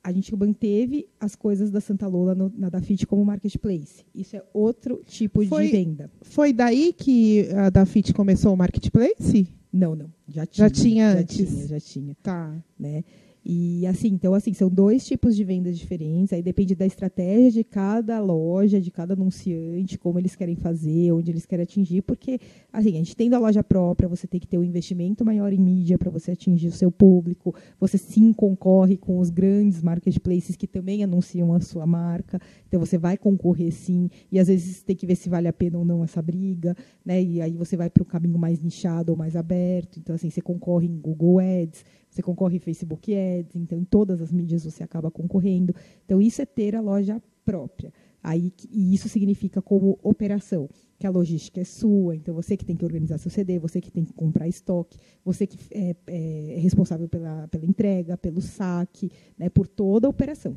A 0.05 0.11
gente 0.13 0.35
manteve 0.35 1.09
as 1.21 1.37
coisas 1.37 1.71
da 1.71 1.81
Santa 1.81 2.09
Lola 2.09 2.35
no- 2.35 2.53
na 2.57 2.69
Dafit 2.69 3.07
como 3.07 3.25
marketplace. 3.25 4.05
Isso 4.15 4.35
é 4.37 4.43
outro 4.53 5.01
tipo 5.07 5.45
Foi- 5.47 5.67
de 5.67 5.73
venda. 5.73 6.11
Foi 6.23 6.53
daí 6.53 6.93
que 6.93 7.49
a 7.55 7.71
Dafit 7.71 8.13
começou 8.13 8.53
o 8.53 8.57
marketplace? 8.57 9.47
Não, 9.73 9.95
não. 9.95 10.11
Já 10.29 10.45
tinha. 10.45 10.69
Já 10.69 10.75
tinha 10.75 11.13
já 11.13 11.19
antes. 11.21 11.49
tinha, 11.49 11.67
já 11.69 11.81
tinha. 11.81 12.17
Tá. 12.23 12.63
né? 12.79 13.05
E 13.45 13.85
assim, 13.87 14.09
então 14.09 14.35
assim, 14.35 14.53
são 14.55 14.69
dois 14.69 15.05
tipos 15.05 15.35
de 15.35 15.43
vendas 15.43 15.77
diferentes, 15.77 16.33
aí 16.33 16.43
depende 16.43 16.77
da 16.77 16.87
estratégia 16.87 17.51
de 17.51 17.65
cada 17.65 18.21
loja, 18.21 18.81
de 18.81 18.91
cada 18.91 19.15
anunciante, 19.15 19.99
como 19.99 20.19
eles 20.19 20.37
querem 20.37 20.55
fazer, 20.55 21.13
onde 21.13 21.31
eles 21.33 21.45
querem 21.45 21.65
atingir, 21.65 22.03
porque 22.03 22.39
assim, 22.73 22.91
a 22.91 22.99
gente 22.99 23.17
tendo 23.17 23.35
a 23.35 23.39
loja 23.41 23.65
própria, 23.65 24.09
você 24.09 24.29
tem 24.29 24.39
que 24.39 24.47
ter 24.47 24.59
um 24.59 24.63
investimento 24.63 25.25
maior 25.25 25.53
em 25.53 25.59
mídia 25.59 25.99
para 25.99 26.11
você 26.11 26.31
atingir 26.31 26.69
o 26.69 26.73
seu 26.73 26.93
público, 26.93 27.53
você 27.81 27.99
sim 27.99 28.33
concorre 28.33 28.97
com 28.97 29.19
os 29.19 29.29
grandes 29.29 29.83
marketplaces 29.83 30.55
que 30.55 30.69
também 30.69 31.03
anunciam 31.03 31.53
a 31.53 31.61
sua 31.61 31.87
marca, 31.87 32.41
então 32.69 32.79
você 32.79 32.97
vai 32.97 33.17
concorrer 33.17 33.73
sim, 33.73 34.09
e 34.31 34.39
às 34.39 34.47
vezes 34.47 34.85
tem 34.85 34.95
que 34.95 35.07
ver 35.07 35.17
se 35.17 35.29
vale 35.29 35.49
a 35.49 35.53
pena 35.53 35.79
ou 35.79 35.85
não 35.85 36.05
essa 36.05 36.23
briga, 36.23 36.77
né? 37.05 37.21
E 37.21 37.41
aí 37.41 37.57
você 37.57 37.77
vai 37.77 37.91
para 37.91 38.03
um 38.03 38.07
caminho 38.07 38.39
mais 38.39 38.63
nichado 38.63 39.11
ou 39.11 39.19
mais 39.19 39.35
aberto, 39.35 39.99
então 39.99 40.15
assim, 40.15 40.31
você 40.31 40.41
concorre 40.41 40.87
em 40.87 40.97
Google 40.97 41.41
Ads, 41.41 41.85
você 42.13 42.23
concorre 42.23 42.59
Facebook 42.59 43.15
Ads, 43.15 43.57
então 43.57 43.79
em 43.79 43.85
todas 43.85 44.21
as 44.21 44.31
mídias 44.31 44.65
você 44.65 44.83
acaba 44.83 45.11
concorrendo. 45.11 45.75
Então 46.05 46.21
isso 46.21 46.43
é 46.43 46.47
ter 46.47 46.77
a 46.77 46.81
loja 46.81 47.23
própria. 47.43 47.91
Aí, 48.23 48.53
e 48.71 48.95
isso 48.95 49.09
significa 49.09 49.63
como 49.63 49.99
operação, 50.03 50.69
que 50.99 51.07
a 51.07 51.11
logística 51.11 51.61
é 51.61 51.65
sua, 51.65 52.15
então 52.15 52.35
você 52.35 52.57
que 52.57 52.65
tem 52.65 52.77
que 52.77 52.85
organizar 52.85 53.19
seu 53.19 53.31
CD, 53.31 53.59
você 53.59 53.81
que 53.81 53.91
tem 53.91 54.05
que 54.05 54.13
comprar 54.13 54.47
estoque, 54.47 54.99
você 55.25 55.47
que 55.47 55.59
é, 55.73 55.97
é 56.07 56.59
responsável 56.61 57.09
pela, 57.09 57.49
pela 57.49 57.65
entrega, 57.65 58.17
pelo 58.17 58.41
saque, 58.43 59.11
né, 59.37 59.49
por 59.49 59.67
toda 59.67 60.07
a 60.07 60.11
operação. 60.11 60.57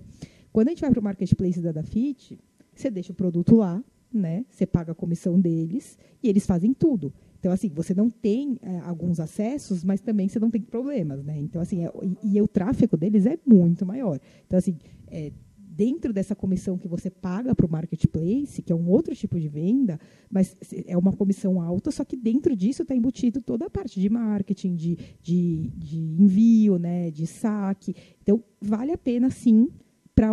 Quando 0.51 0.67
a 0.67 0.71
gente 0.71 0.81
vai 0.81 0.91
para 0.91 0.99
o 0.99 1.03
marketplace 1.03 1.59
da 1.61 1.71
Dafit, 1.71 2.37
você 2.75 2.91
deixa 2.91 3.13
o 3.13 3.15
produto 3.15 3.55
lá, 3.55 3.83
né, 4.13 4.45
você 4.49 4.65
paga 4.65 4.91
a 4.91 4.95
comissão 4.95 5.39
deles 5.39 5.97
e 6.21 6.27
eles 6.27 6.45
fazem 6.45 6.73
tudo. 6.73 7.13
Então, 7.45 7.53
assim, 7.53 7.69
você 7.69 7.93
não 7.93 8.09
tem 8.09 8.57
é, 8.59 8.79
alguns 8.79 9.19
acessos, 9.19 9.83
mas 9.83 10.01
também 10.01 10.27
você 10.27 10.39
não 10.39 10.49
tem 10.49 10.63
problemas, 10.63 11.23
né? 11.23 11.37
Então, 11.37 11.61
assim, 11.61 11.85
é- 11.85 11.91
e, 12.23 12.37
e 12.37 12.41
o 12.41 12.47
tráfego 12.47 12.97
deles 12.97 13.27
é 13.27 13.37
muito 13.45 13.85
maior. 13.85 14.19
Então, 14.47 14.57
assim, 14.57 14.75
é, 15.05 15.31
dentro 15.55 16.11
dessa 16.11 16.33
comissão 16.35 16.75
que 16.75 16.87
você 16.87 17.11
paga 17.11 17.53
para 17.53 17.67
o 17.67 17.69
marketplace, 17.69 18.63
que 18.63 18.73
é 18.73 18.75
um 18.75 18.89
outro 18.89 19.15
tipo 19.15 19.39
de 19.39 19.47
venda, 19.47 19.99
mas 20.27 20.57
é 20.87 20.97
uma 20.97 21.13
comissão 21.13 21.61
alta, 21.61 21.91
só 21.91 22.03
que 22.03 22.17
dentro 22.17 22.55
disso 22.55 22.81
está 22.81 22.95
embutido 22.95 23.39
toda 23.39 23.67
a 23.67 23.69
parte 23.69 23.99
de 23.99 24.09
marketing, 24.09 24.73
de, 24.73 24.97
de, 25.21 25.69
de 25.77 25.99
envio, 25.99 26.79
né, 26.79 27.11
de 27.11 27.27
saque. 27.27 27.95
Então, 28.23 28.43
vale 28.59 28.91
a 28.91 28.97
pena, 28.97 29.29
sim, 29.29 29.69
para 30.15 30.29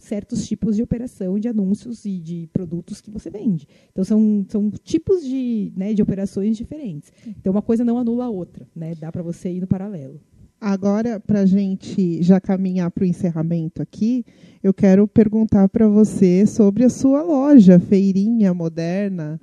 certos 0.00 0.46
tipos 0.46 0.76
de 0.76 0.82
operação, 0.82 1.38
de 1.38 1.46
anúncios 1.46 2.06
e 2.06 2.18
de 2.18 2.48
produtos 2.52 3.02
que 3.02 3.10
você 3.10 3.28
vende. 3.28 3.68
Então, 3.92 4.02
são, 4.02 4.46
são 4.48 4.70
tipos 4.82 5.22
de, 5.22 5.72
né, 5.76 5.92
de 5.92 6.00
operações 6.00 6.56
diferentes. 6.56 7.12
Então, 7.26 7.52
uma 7.52 7.62
coisa 7.62 7.84
não 7.84 7.98
anula 7.98 8.24
a 8.24 8.30
outra. 8.30 8.66
Né? 8.74 8.94
Dá 8.94 9.12
para 9.12 9.22
você 9.22 9.50
ir 9.50 9.60
no 9.60 9.66
paralelo. 9.66 10.18
Agora, 10.58 11.20
para 11.20 11.40
a 11.40 11.46
gente 11.46 12.22
já 12.22 12.40
caminhar 12.40 12.90
para 12.90 13.04
o 13.04 13.06
encerramento 13.06 13.82
aqui, 13.82 14.24
eu 14.62 14.72
quero 14.72 15.06
perguntar 15.06 15.68
para 15.68 15.86
você 15.86 16.46
sobre 16.46 16.82
a 16.82 16.88
sua 16.88 17.22
loja, 17.22 17.78
feirinha 17.78 18.54
moderna. 18.54 19.38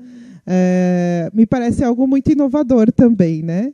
É, 0.46 1.30
me 1.32 1.46
parece 1.46 1.84
algo 1.84 2.08
muito 2.08 2.32
inovador 2.32 2.92
também, 2.92 3.44
né? 3.44 3.74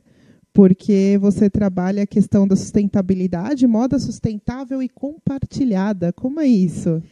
Porque 0.52 1.16
você 1.20 1.48
trabalha 1.48 2.02
a 2.02 2.06
questão 2.06 2.46
da 2.46 2.56
sustentabilidade, 2.56 3.66
moda 3.66 3.98
sustentável 3.98 4.82
e 4.82 4.88
compartilhada. 4.88 6.12
Como 6.12 6.40
é 6.40 6.46
isso? 6.46 7.02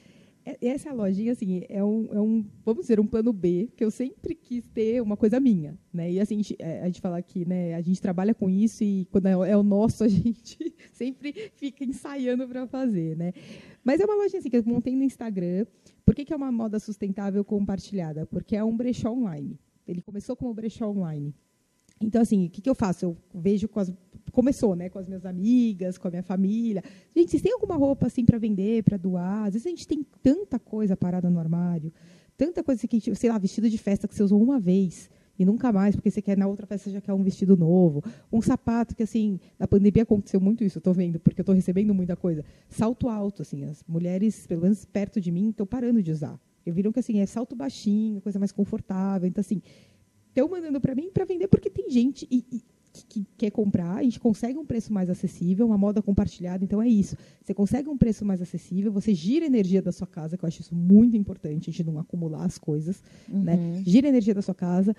É- 0.48 0.68
Essa 0.68 0.92
lojinha, 0.92 1.33
assim, 1.33 1.62
é 1.68 1.85
um, 1.85 2.09
é 2.11 2.20
um, 2.20 2.44
vamos 2.64 2.83
dizer, 2.83 2.98
um 2.98 3.07
plano 3.07 3.33
B, 3.33 3.68
que 3.77 3.85
eu 3.85 3.90
sempre 3.90 4.35
quis 4.35 4.66
ter 4.68 5.03
uma 5.03 5.16
coisa 5.16 5.38
minha, 5.38 5.79
né? 5.92 6.11
E 6.11 6.18
assim, 6.18 6.35
a 6.35 6.38
gente, 6.38 6.57
é, 6.59 6.92
fala 7.01 7.18
aqui, 7.18 7.46
né? 7.46 7.74
A 7.74 7.83
gente 7.83 8.01
trabalha 8.01 8.35
com 8.35 8.48
isso 8.48 8.83
e 8.83 9.07
quando 9.11 9.27
é, 9.27 9.33
é 9.51 9.57
o 9.57 9.62
nosso, 9.62 10.03
a 10.05 10.09
gente 10.09 10.74
sempre 10.92 11.35
fica 11.55 11.85
ensaiando 11.85 12.48
para 12.48 12.66
fazer, 12.66 13.16
né? 13.16 13.33
Mas 13.85 14.01
é 14.01 14.05
uma 14.05 14.14
lojinha 14.14 14.40
assim, 14.40 14.48
que 14.48 14.57
eu 14.57 14.64
montei 14.64 14.96
no 14.96 15.03
Instagram. 15.05 15.66
Por 16.05 16.14
que, 16.14 16.24
que 16.24 16.33
é 16.33 16.37
uma 16.37 16.51
moda 16.51 16.79
sustentável 16.79 17.44
compartilhada? 17.44 18.24
Porque 18.27 18.57
é 18.57 18.64
um 18.64 18.77
brechó 18.77 19.12
online. 19.12 19.59
Ele 19.87 20.01
começou 20.01 20.35
como 20.35 20.53
brechó 20.55 20.90
online. 20.90 21.35
Então, 22.01 22.23
assim, 22.23 22.47
o 22.47 22.51
que, 22.51 22.61
que 22.61 22.71
eu 22.71 22.75
faço? 22.75 23.05
Eu 23.05 23.17
vejo 23.35 23.69
com 23.69 23.81
as. 23.81 23.93
Começou, 24.33 24.77
né? 24.77 24.89
Com 24.89 24.99
as 24.99 25.07
minhas 25.07 25.25
amigas, 25.27 25.99
com 25.99 26.07
a 26.09 26.11
minha 26.11 26.23
família. 26.23 26.83
Gente, 27.17 27.31
vocês 27.31 27.43
têm 27.43 27.53
alguma 27.53 27.77
roupa 27.77 28.07
assim 28.07 28.25
para 28.25 28.39
vender, 28.39 28.83
para 28.85 28.97
doar? 28.97 29.47
Às 29.47 29.55
vezes 29.55 29.67
a 29.67 29.71
gente 29.71 29.89
tem 29.89 30.05
tanta 30.23 30.59
coisa 30.59 30.97
parada 30.97 31.29
no 31.31 31.39
armário, 31.39 31.93
tanta 32.37 32.63
coisa 32.63 32.87
que, 32.87 33.15
sei 33.15 33.31
lá, 33.31 33.39
vestido 33.39 33.69
de 33.69 33.79
festa 33.79 34.07
que 34.07 34.15
você 34.15 34.23
usou 34.23 34.41
uma 34.41 34.61
vez 34.61 35.11
e 35.39 35.45
nunca 35.45 35.73
mais, 35.73 35.95
porque 35.95 36.11
você 36.11 36.21
quer 36.21 36.37
na 36.37 36.49
outra 36.49 36.67
festa 36.67 36.91
você 36.91 36.95
já 36.95 37.01
quer 37.01 37.13
um 37.13 37.23
vestido 37.23 37.57
novo, 37.57 38.03
um 38.33 38.43
sapato 38.43 38.95
que 38.95 39.05
assim, 39.05 39.39
na 39.59 39.69
pandemia 39.69 40.03
aconteceu 40.03 40.41
muito 40.41 40.65
isso, 40.65 40.79
eu 40.79 40.83
tô 40.83 40.93
vendo, 40.93 41.21
porque 41.21 41.41
eu 41.41 41.45
tô 41.45 41.53
recebendo 41.53 41.95
muita 41.95 42.17
coisa. 42.17 42.45
Salto 42.69 43.09
alto, 43.09 43.43
assim, 43.43 43.65
as 43.65 43.85
mulheres, 43.87 44.47
pelo 44.47 44.63
menos 44.63 44.85
perto 44.85 45.21
de 45.21 45.31
mim, 45.31 45.51
estão 45.51 45.65
parando 45.65 46.03
de 46.03 46.11
usar. 46.11 46.39
Eu 46.67 46.75
viram 46.75 46.93
que 46.93 46.99
assim, 46.99 47.21
é 47.21 47.27
salto 47.27 47.55
baixinho, 47.55 48.21
coisa 48.21 48.39
mais 48.39 48.51
confortável, 48.51 49.29
então 49.29 49.41
assim, 49.41 49.63
estão 50.40 50.48
mandando 50.48 50.81
para 50.81 50.94
mim 50.94 51.11
para 51.12 51.24
vender 51.24 51.48
porque 51.48 51.68
tem 51.70 51.90
gente 51.90 52.27
e, 52.31 52.44
e, 52.51 52.62
que, 52.92 53.05
que 53.07 53.27
quer 53.37 53.51
comprar, 53.51 53.96
a 53.96 54.03
gente 54.03 54.18
consegue 54.18 54.59
um 54.59 54.64
preço 54.64 54.92
mais 54.92 55.11
acessível, 55.11 55.66
uma 55.66 55.79
moda 55.79 56.03
compartilhada, 56.03 56.64
então 56.64 56.83
é 56.83 56.88
isso. 56.88 57.16
Você 57.42 57.55
consegue 57.55 57.88
um 57.88 57.96
preço 57.96 58.24
mais 58.24 58.40
acessível, 58.40 58.90
você 58.90 59.14
gira 59.14 59.44
a 59.44 59.46
energia 59.46 59.83
da 59.83 59.92
sua 59.92 60.07
casa, 60.07 60.37
que 60.37 60.44
eu 60.44 60.46
acho 60.48 60.61
isso 60.61 60.74
muito 60.74 61.16
importante, 61.16 61.70
a 61.70 61.72
gente 61.72 61.85
não 61.85 61.98
acumular 61.98 62.44
as 62.44 62.59
coisas, 62.59 63.03
né? 63.29 63.83
Gira 63.85 64.09
a 64.09 64.11
energia 64.11 64.35
da 64.35 64.42
sua 64.42 64.55
casa, 64.55 64.96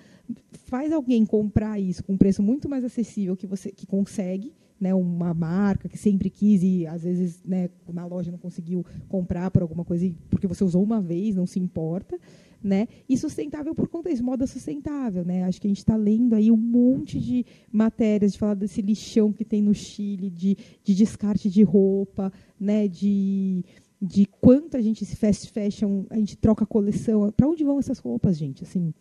faz 0.52 0.92
alguém 0.92 1.26
comprar 1.26 1.80
isso 1.80 2.04
com 2.04 2.14
um 2.14 2.18
preço 2.18 2.42
muito 2.42 2.70
mais 2.70 2.84
acessível 2.84 3.36
que 3.36 3.48
você 3.48 3.72
que 3.72 3.86
consegue, 3.86 4.54
né, 4.80 4.94
uma 4.94 5.34
marca 5.34 5.90
que 5.90 5.98
sempre 5.98 6.30
quis 6.30 6.64
e 6.64 6.88
às 6.88 7.04
vezes 7.04 7.44
né, 7.44 7.70
na 7.92 8.06
loja 8.06 8.32
não 8.32 8.38
conseguiu 8.38 8.86
comprar 9.08 9.52
por 9.52 9.62
alguma 9.62 9.84
coisa 9.84 10.10
porque 10.30 10.48
você 10.48 10.64
usou 10.64 10.84
uma 10.84 11.02
vez, 11.02 11.36
não 11.36 11.46
se 11.46 11.60
importa, 11.60 12.18
né? 12.62 12.88
E 13.08 13.18
sustentável 13.18 13.74
por 13.74 13.88
conta 13.88 14.10
disso, 14.10 14.24
moda 14.24 14.46
sustentável, 14.46 15.24
né? 15.24 15.44
Acho 15.44 15.62
que 15.62 15.68
a 15.68 15.70
gente 15.70 15.78
está 15.78 15.96
lendo 15.96 16.36
aí 16.36 16.52
um 16.52 16.58
monte 16.58 17.20
de 17.20 17.46
matérias 17.72 18.34
de 18.34 18.40
falar 18.40 18.54
desse 18.54 18.82
lixão 18.82 19.32
que 19.32 19.46
tem 19.46 19.62
no 19.62 19.74
Chile, 19.74 20.30
de, 20.30 20.58
de 20.84 20.94
descarte 20.96 21.50
de 21.50 21.64
roupa, 21.64 22.32
né? 22.60 22.88
De 22.88 23.64
de 24.02 24.26
quanto 24.26 24.78
a 24.78 24.82
gente 24.82 25.04
se 25.04 25.16
fast 25.16 25.52
fashion, 25.52 26.06
a 26.10 26.18
gente 26.18 26.38
troca 26.38 26.66
coleção, 26.66 27.30
para 27.36 27.48
onde 27.48 27.66
vão 27.66 27.80
essas 27.80 28.00
roupas, 28.00 28.38
gente? 28.38 28.64
Assim, 28.64 28.94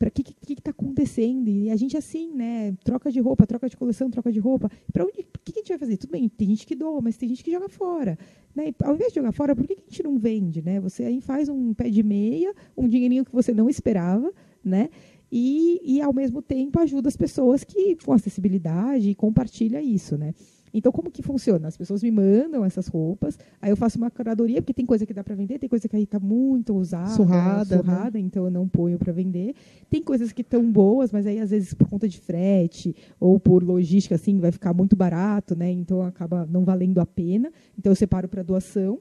para 0.00 0.10
que 0.10 0.22
que 0.22 0.52
está 0.54 0.70
acontecendo? 0.70 1.50
E 1.50 1.70
a 1.70 1.76
gente 1.76 1.94
assim, 1.94 2.32
né? 2.32 2.72
Troca 2.82 3.12
de 3.12 3.20
roupa, 3.20 3.46
troca 3.46 3.68
de 3.68 3.76
coleção, 3.76 4.10
troca 4.10 4.32
de 4.32 4.40
roupa. 4.40 4.70
Para 4.90 5.04
onde? 5.04 5.20
O 5.20 5.38
que, 5.44 5.52
que 5.52 5.58
a 5.58 5.62
gente 5.62 5.68
vai 5.68 5.78
fazer? 5.78 5.98
Tudo 5.98 6.12
bem, 6.12 6.26
tem 6.26 6.48
gente 6.48 6.66
que 6.66 6.74
doa, 6.74 7.02
mas 7.02 7.18
tem 7.18 7.28
gente 7.28 7.44
que 7.44 7.52
joga 7.52 7.68
fora. 7.68 8.18
Né? 8.54 8.68
E, 8.68 8.74
ao 8.82 8.94
invés 8.94 9.12
de 9.12 9.16
jogar 9.16 9.32
fora, 9.32 9.54
por 9.54 9.66
que, 9.66 9.76
que 9.76 9.82
a 9.82 9.90
gente 9.90 10.02
não 10.02 10.18
vende, 10.18 10.62
né? 10.62 10.80
Você 10.80 11.04
aí 11.04 11.20
faz 11.20 11.50
um 11.50 11.74
pé 11.74 11.90
de 11.90 12.02
meia, 12.02 12.54
um 12.74 12.88
dinheirinho 12.88 13.26
que 13.26 13.32
você 13.32 13.52
não 13.52 13.68
esperava, 13.68 14.32
né? 14.64 14.88
E, 15.30 15.80
e 15.84 16.00
ao 16.00 16.14
mesmo 16.14 16.40
tempo 16.40 16.80
ajuda 16.80 17.08
as 17.08 17.16
pessoas 17.16 17.62
que 17.62 17.96
com 18.02 18.14
acessibilidade 18.14 19.10
e 19.10 19.14
compartilha 19.14 19.82
isso, 19.82 20.16
né? 20.16 20.32
Então, 20.72 20.92
como 20.92 21.10
que 21.10 21.22
funciona? 21.22 21.68
As 21.68 21.76
pessoas 21.76 22.02
me 22.02 22.10
mandam 22.10 22.64
essas 22.64 22.86
roupas, 22.86 23.38
aí 23.60 23.70
eu 23.70 23.76
faço 23.76 23.98
uma 23.98 24.10
curadoria, 24.10 24.62
porque 24.62 24.74
tem 24.74 24.86
coisa 24.86 25.04
que 25.04 25.12
dá 25.12 25.24
para 25.24 25.34
vender, 25.34 25.58
tem 25.58 25.68
coisa 25.68 25.88
que 25.88 25.96
aí 25.96 26.04
está 26.04 26.20
muito 26.20 26.74
usada, 26.74 27.10
Surrada, 27.10 27.76
né? 27.76 27.82
surrada 27.82 28.18
então 28.18 28.44
eu 28.44 28.50
não 28.50 28.68
ponho 28.68 28.98
para 28.98 29.12
vender. 29.12 29.54
Tem 29.88 30.02
coisas 30.02 30.32
que 30.32 30.42
estão 30.42 30.70
boas, 30.70 31.10
mas 31.12 31.26
aí 31.26 31.38
às 31.38 31.50
vezes 31.50 31.74
por 31.74 31.88
conta 31.88 32.08
de 32.08 32.18
frete 32.18 32.94
ou 33.18 33.38
por 33.40 33.62
logística, 33.62 34.14
assim, 34.14 34.38
vai 34.38 34.52
ficar 34.52 34.72
muito 34.72 34.94
barato, 34.94 35.56
né? 35.56 35.70
Então 35.70 36.02
acaba 36.02 36.46
não 36.46 36.64
valendo 36.64 37.00
a 37.00 37.06
pena. 37.06 37.50
Então 37.78 37.90
eu 37.90 37.96
separo 37.96 38.28
para 38.28 38.42
doação. 38.42 38.98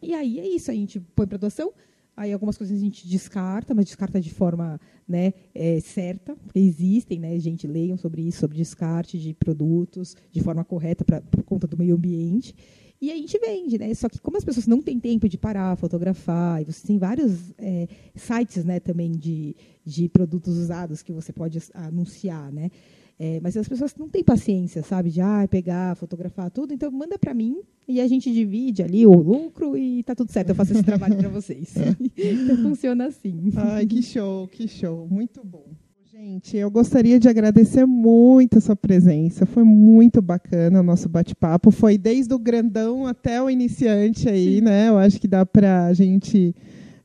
E 0.00 0.14
aí 0.14 0.38
é 0.40 0.48
isso, 0.48 0.70
a 0.70 0.74
gente 0.74 1.00
põe 1.00 1.26
para 1.26 1.38
doação. 1.38 1.72
Aí 2.16 2.32
algumas 2.32 2.58
coisas 2.58 2.76
a 2.76 2.80
gente 2.80 3.08
descarta, 3.08 3.74
mas 3.74 3.86
descarta 3.86 4.20
de 4.20 4.32
forma 4.32 4.80
né, 5.08 5.32
é, 5.54 5.80
certa, 5.80 6.36
porque 6.36 6.58
existem, 6.58 7.18
né, 7.18 7.38
gente, 7.38 7.66
leiam 7.66 7.96
sobre 7.96 8.22
isso, 8.22 8.40
sobre 8.40 8.58
descarte 8.58 9.18
de 9.18 9.32
produtos 9.32 10.16
de 10.30 10.40
forma 10.42 10.64
correta 10.64 11.04
pra, 11.04 11.20
por 11.22 11.42
conta 11.42 11.66
do 11.66 11.76
meio 11.76 11.96
ambiente. 11.96 12.54
E 13.00 13.10
a 13.10 13.16
gente 13.16 13.36
vende, 13.36 13.78
né? 13.78 13.92
Só 13.94 14.08
que 14.08 14.20
como 14.20 14.36
as 14.36 14.44
pessoas 14.44 14.68
não 14.68 14.80
têm 14.80 15.00
tempo 15.00 15.28
de 15.28 15.36
parar, 15.36 15.76
fotografar, 15.76 16.62
e 16.62 16.64
você 16.64 16.86
tem 16.86 16.98
vários 16.98 17.52
é, 17.58 17.88
sites 18.14 18.64
né, 18.64 18.78
também 18.78 19.10
de, 19.10 19.56
de 19.84 20.08
produtos 20.08 20.56
usados 20.56 21.02
que 21.02 21.12
você 21.12 21.32
pode 21.32 21.58
anunciar, 21.74 22.52
né? 22.52 22.70
É, 23.18 23.38
mas 23.40 23.56
as 23.56 23.68
pessoas 23.68 23.94
não 23.96 24.08
têm 24.08 24.24
paciência, 24.24 24.82
sabe? 24.82 25.10
De 25.10 25.20
ah, 25.20 25.46
pegar, 25.48 25.94
fotografar 25.96 26.50
tudo. 26.50 26.74
Então, 26.74 26.90
manda 26.90 27.18
para 27.18 27.32
mim 27.32 27.60
e 27.86 28.00
a 28.00 28.08
gente 28.08 28.32
divide 28.32 28.82
ali 28.82 29.06
o 29.06 29.14
lucro 29.14 29.76
e 29.76 30.02
tá 30.02 30.14
tudo 30.14 30.32
certo. 30.32 30.50
Eu 30.50 30.54
faço 30.54 30.72
esse 30.72 30.82
trabalho 30.82 31.16
para 31.16 31.28
vocês. 31.28 31.74
então, 32.16 32.56
funciona 32.56 33.06
assim. 33.06 33.52
Ai, 33.56 33.86
que 33.86 34.02
show, 34.02 34.48
que 34.48 34.66
show. 34.66 35.06
Muito 35.08 35.44
bom. 35.44 35.66
Gente, 36.12 36.56
eu 36.56 36.70
gostaria 36.70 37.18
de 37.18 37.28
agradecer 37.28 37.84
muito 37.84 38.58
a 38.58 38.60
sua 38.60 38.76
presença. 38.76 39.44
Foi 39.44 39.64
muito 39.64 40.22
bacana 40.22 40.80
o 40.80 40.82
nosso 40.82 41.08
bate-papo. 41.08 41.70
Foi 41.70 41.98
desde 41.98 42.32
o 42.32 42.38
grandão 42.38 43.06
até 43.06 43.42
o 43.42 43.50
iniciante 43.50 44.28
aí, 44.28 44.56
Sim. 44.56 44.60
né? 44.60 44.88
Eu 44.88 44.98
acho 44.98 45.20
que 45.20 45.26
dá 45.26 45.44
para 45.44 45.86
a 45.86 45.92
gente. 45.92 46.54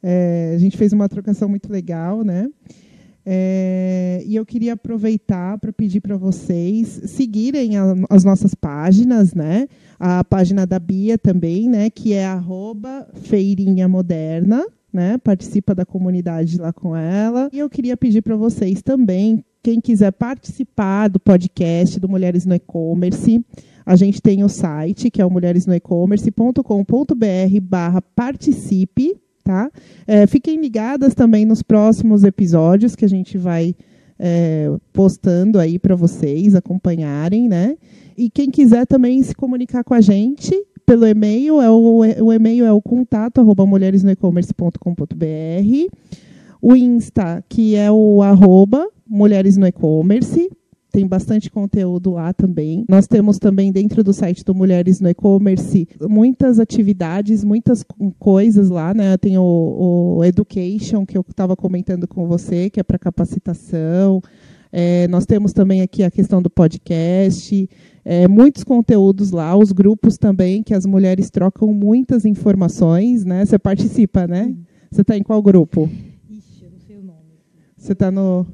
É, 0.04 0.54
a 0.56 0.58
gente 0.60 0.78
fez 0.78 0.94
uma 0.94 1.10
trocação 1.10 1.50
muito 1.50 1.72
legal, 1.72 2.24
né? 2.24 2.48
É, 3.30 4.24
e 4.26 4.38
eu 4.38 4.46
queria 4.46 4.72
aproveitar 4.72 5.58
para 5.58 5.74
pedir 5.74 6.00
para 6.00 6.16
vocês 6.16 7.02
seguirem 7.08 7.76
a, 7.76 7.94
as 8.10 8.24
nossas 8.24 8.56
páginas, 8.56 9.34
né? 9.34 9.68
A 10.00 10.24
página 10.24 10.66
da 10.66 10.80
Bia 10.80 11.18
também, 11.18 11.68
né? 11.68 11.90
Que 11.90 12.14
é 12.14 12.26
arroba 12.26 13.06
Feirinha 13.16 13.86
Moderna, 13.86 14.66
né? 14.94 15.18
Participa 15.18 15.76
da 15.76 15.86
comunidade 15.86 16.58
lá 16.58 16.72
com 16.72 16.96
ela. 16.96 17.50
E 17.52 17.60
eu 17.60 17.70
queria 17.70 17.98
pedir 17.98 18.22
para 18.22 18.38
vocês 18.38 18.82
também, 18.82 19.44
quem 19.62 19.82
quiser 19.82 20.14
participar 20.14 21.10
do 21.10 21.20
podcast 21.20 22.00
do 22.00 22.08
Mulheres 22.08 22.46
no 22.46 22.56
E-Commerce, 22.56 23.44
a 23.86 23.98
gente 23.98 24.22
tem 24.22 24.42
o 24.42 24.48
site, 24.48 25.12
que 25.12 25.22
é 25.22 25.26
o 25.26 25.30
mulheresnoecommerce.com.br 25.30 27.62
barra 27.62 28.02
participe, 28.02 29.20
tá? 29.48 29.72
É, 30.06 30.28
fiquem 30.28 30.60
ligadas 30.60 31.16
também 31.16 31.46
nos 31.46 31.64
próximos 31.64 32.26
episódios 32.26 32.98
que 32.98 33.06
a 33.06 33.08
gente 33.08 33.38
vai 33.38 33.74
é, 34.20 34.70
postando 34.92 35.58
aí 35.58 35.80
para 35.80 35.96
vocês 35.96 36.54
acompanharem, 36.54 37.48
né? 37.48 37.78
E 38.18 38.30
quem 38.30 38.52
quiser 38.52 38.86
também 38.86 39.24
se 39.24 39.34
comunicar 39.34 39.86
com 39.86 39.94
a 39.94 40.02
gente 40.02 40.54
pelo 40.86 41.08
e-mail, 41.08 41.62
é 41.62 41.70
o, 41.70 42.02
o 42.26 42.34
e-mail 42.34 42.66
é 42.66 42.74
o 42.74 42.82
contato 42.82 43.40
arroba 43.40 43.66
mulheresnoecommerce.com.br. 43.66 45.96
O 46.62 46.76
Insta, 46.76 47.42
que 47.48 47.76
é 47.76 47.90
o 47.90 48.22
arroba 48.22 48.86
mulheres 49.08 49.56
no 49.56 49.66
e-commerce 49.66 50.50
tem 50.98 51.06
bastante 51.06 51.52
conteúdo 51.52 52.14
lá 52.14 52.34
também. 52.34 52.84
Nós 52.90 53.06
temos 53.06 53.38
também 53.38 53.72
dentro 53.72 54.04
do 54.04 54.12
site 54.12 54.44
do 54.44 54.56
Mulheres 54.56 55.00
no 55.00 55.08
E-Commerce 55.08 55.88
muitas 56.10 56.60
atividades, 56.60 57.44
muitas 57.44 57.86
coisas 58.18 58.72
lá, 58.72 58.96
né? 58.96 59.16
Tem 59.16 59.38
o, 59.38 60.16
o 60.18 60.24
Education, 60.24 61.06
que 61.06 61.16
eu 61.16 61.24
estava 61.30 61.56
comentando 61.56 62.08
com 62.08 62.26
você, 62.26 62.68
que 62.72 62.80
é 62.80 62.84
para 62.84 62.98
capacitação. 62.98 64.20
É, 64.72 65.08
nós 65.08 65.28
temos 65.28 65.54
também 65.54 65.82
aqui 65.82 66.02
a 66.02 66.10
questão 66.10 66.42
do 66.42 66.50
podcast, 66.50 67.70
é, 68.04 68.28
muitos 68.28 68.64
conteúdos 68.64 69.30
lá, 69.30 69.56
os 69.56 69.72
grupos 69.72 70.18
também, 70.18 70.64
que 70.64 70.74
as 70.74 70.88
mulheres 70.88 71.30
trocam 71.30 71.72
muitas 71.72 72.26
informações, 72.26 73.24
né? 73.24 73.46
Você 73.46 73.60
participa, 73.60 74.26
né? 74.26 74.52
Você 74.90 75.02
está 75.02 75.16
em 75.16 75.22
qual 75.22 75.44
grupo? 75.44 75.88
Ixi, 76.28 76.64
eu 76.64 76.72
não 76.72 76.80
sei 76.80 76.98
o 76.98 77.04
nome. 77.04 77.38
Você 77.78 77.92
está 77.92 78.10
no... 78.10 78.48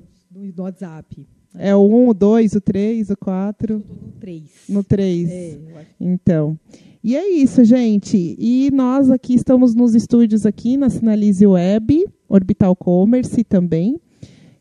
Do 0.54 0.64
WhatsApp. 0.64 1.26
É 1.58 1.76
o 1.76 1.86
1, 1.86 2.10
o 2.10 2.14
2, 2.14 2.54
o 2.54 2.62
3, 2.62 3.10
o 3.12 3.18
4? 3.18 3.78
No 3.78 4.14
3. 4.20 4.44
No 4.70 4.84
3. 4.84 5.30
É, 5.30 5.58
então. 6.00 6.58
E 7.04 7.16
é 7.16 7.30
isso, 7.30 7.64
gente. 7.64 8.36
E 8.40 8.72
nós 8.72 9.12
aqui 9.12 9.36
estamos 9.36 9.76
nos 9.76 9.94
estúdios 9.94 10.46
aqui 10.46 10.78
na 10.78 10.90
Sinalize 10.90 11.46
Web, 11.46 12.06
Orbital 12.30 12.76
Commerce 12.76 13.44
também. 13.44 14.00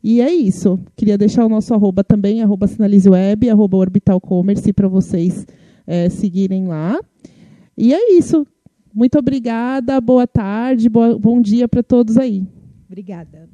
E 0.02 0.20
é 0.20 0.32
isso. 0.32 0.80
Queria 0.96 1.16
deixar 1.16 1.46
o 1.46 1.48
nosso 1.48 1.72
arroba 1.72 2.02
também, 2.02 2.42
arroba 2.42 2.66
Sinalize 2.66 3.08
Web, 3.08 3.48
arroba 3.48 3.76
Orbital 3.76 4.20
Commerce, 4.20 4.72
para 4.72 4.88
vocês 4.88 5.46
é, 5.86 6.08
seguirem 6.08 6.66
lá. 6.66 7.00
E 7.78 7.94
é 7.94 8.12
isso. 8.12 8.46
Muito 8.92 9.18
obrigada, 9.18 10.00
boa 10.00 10.26
tarde, 10.26 10.88
boa, 10.88 11.18
bom 11.18 11.40
dia 11.40 11.66
para 11.66 11.82
todos 11.82 12.18
aí. 12.18 12.46
Obrigada. 12.86 13.48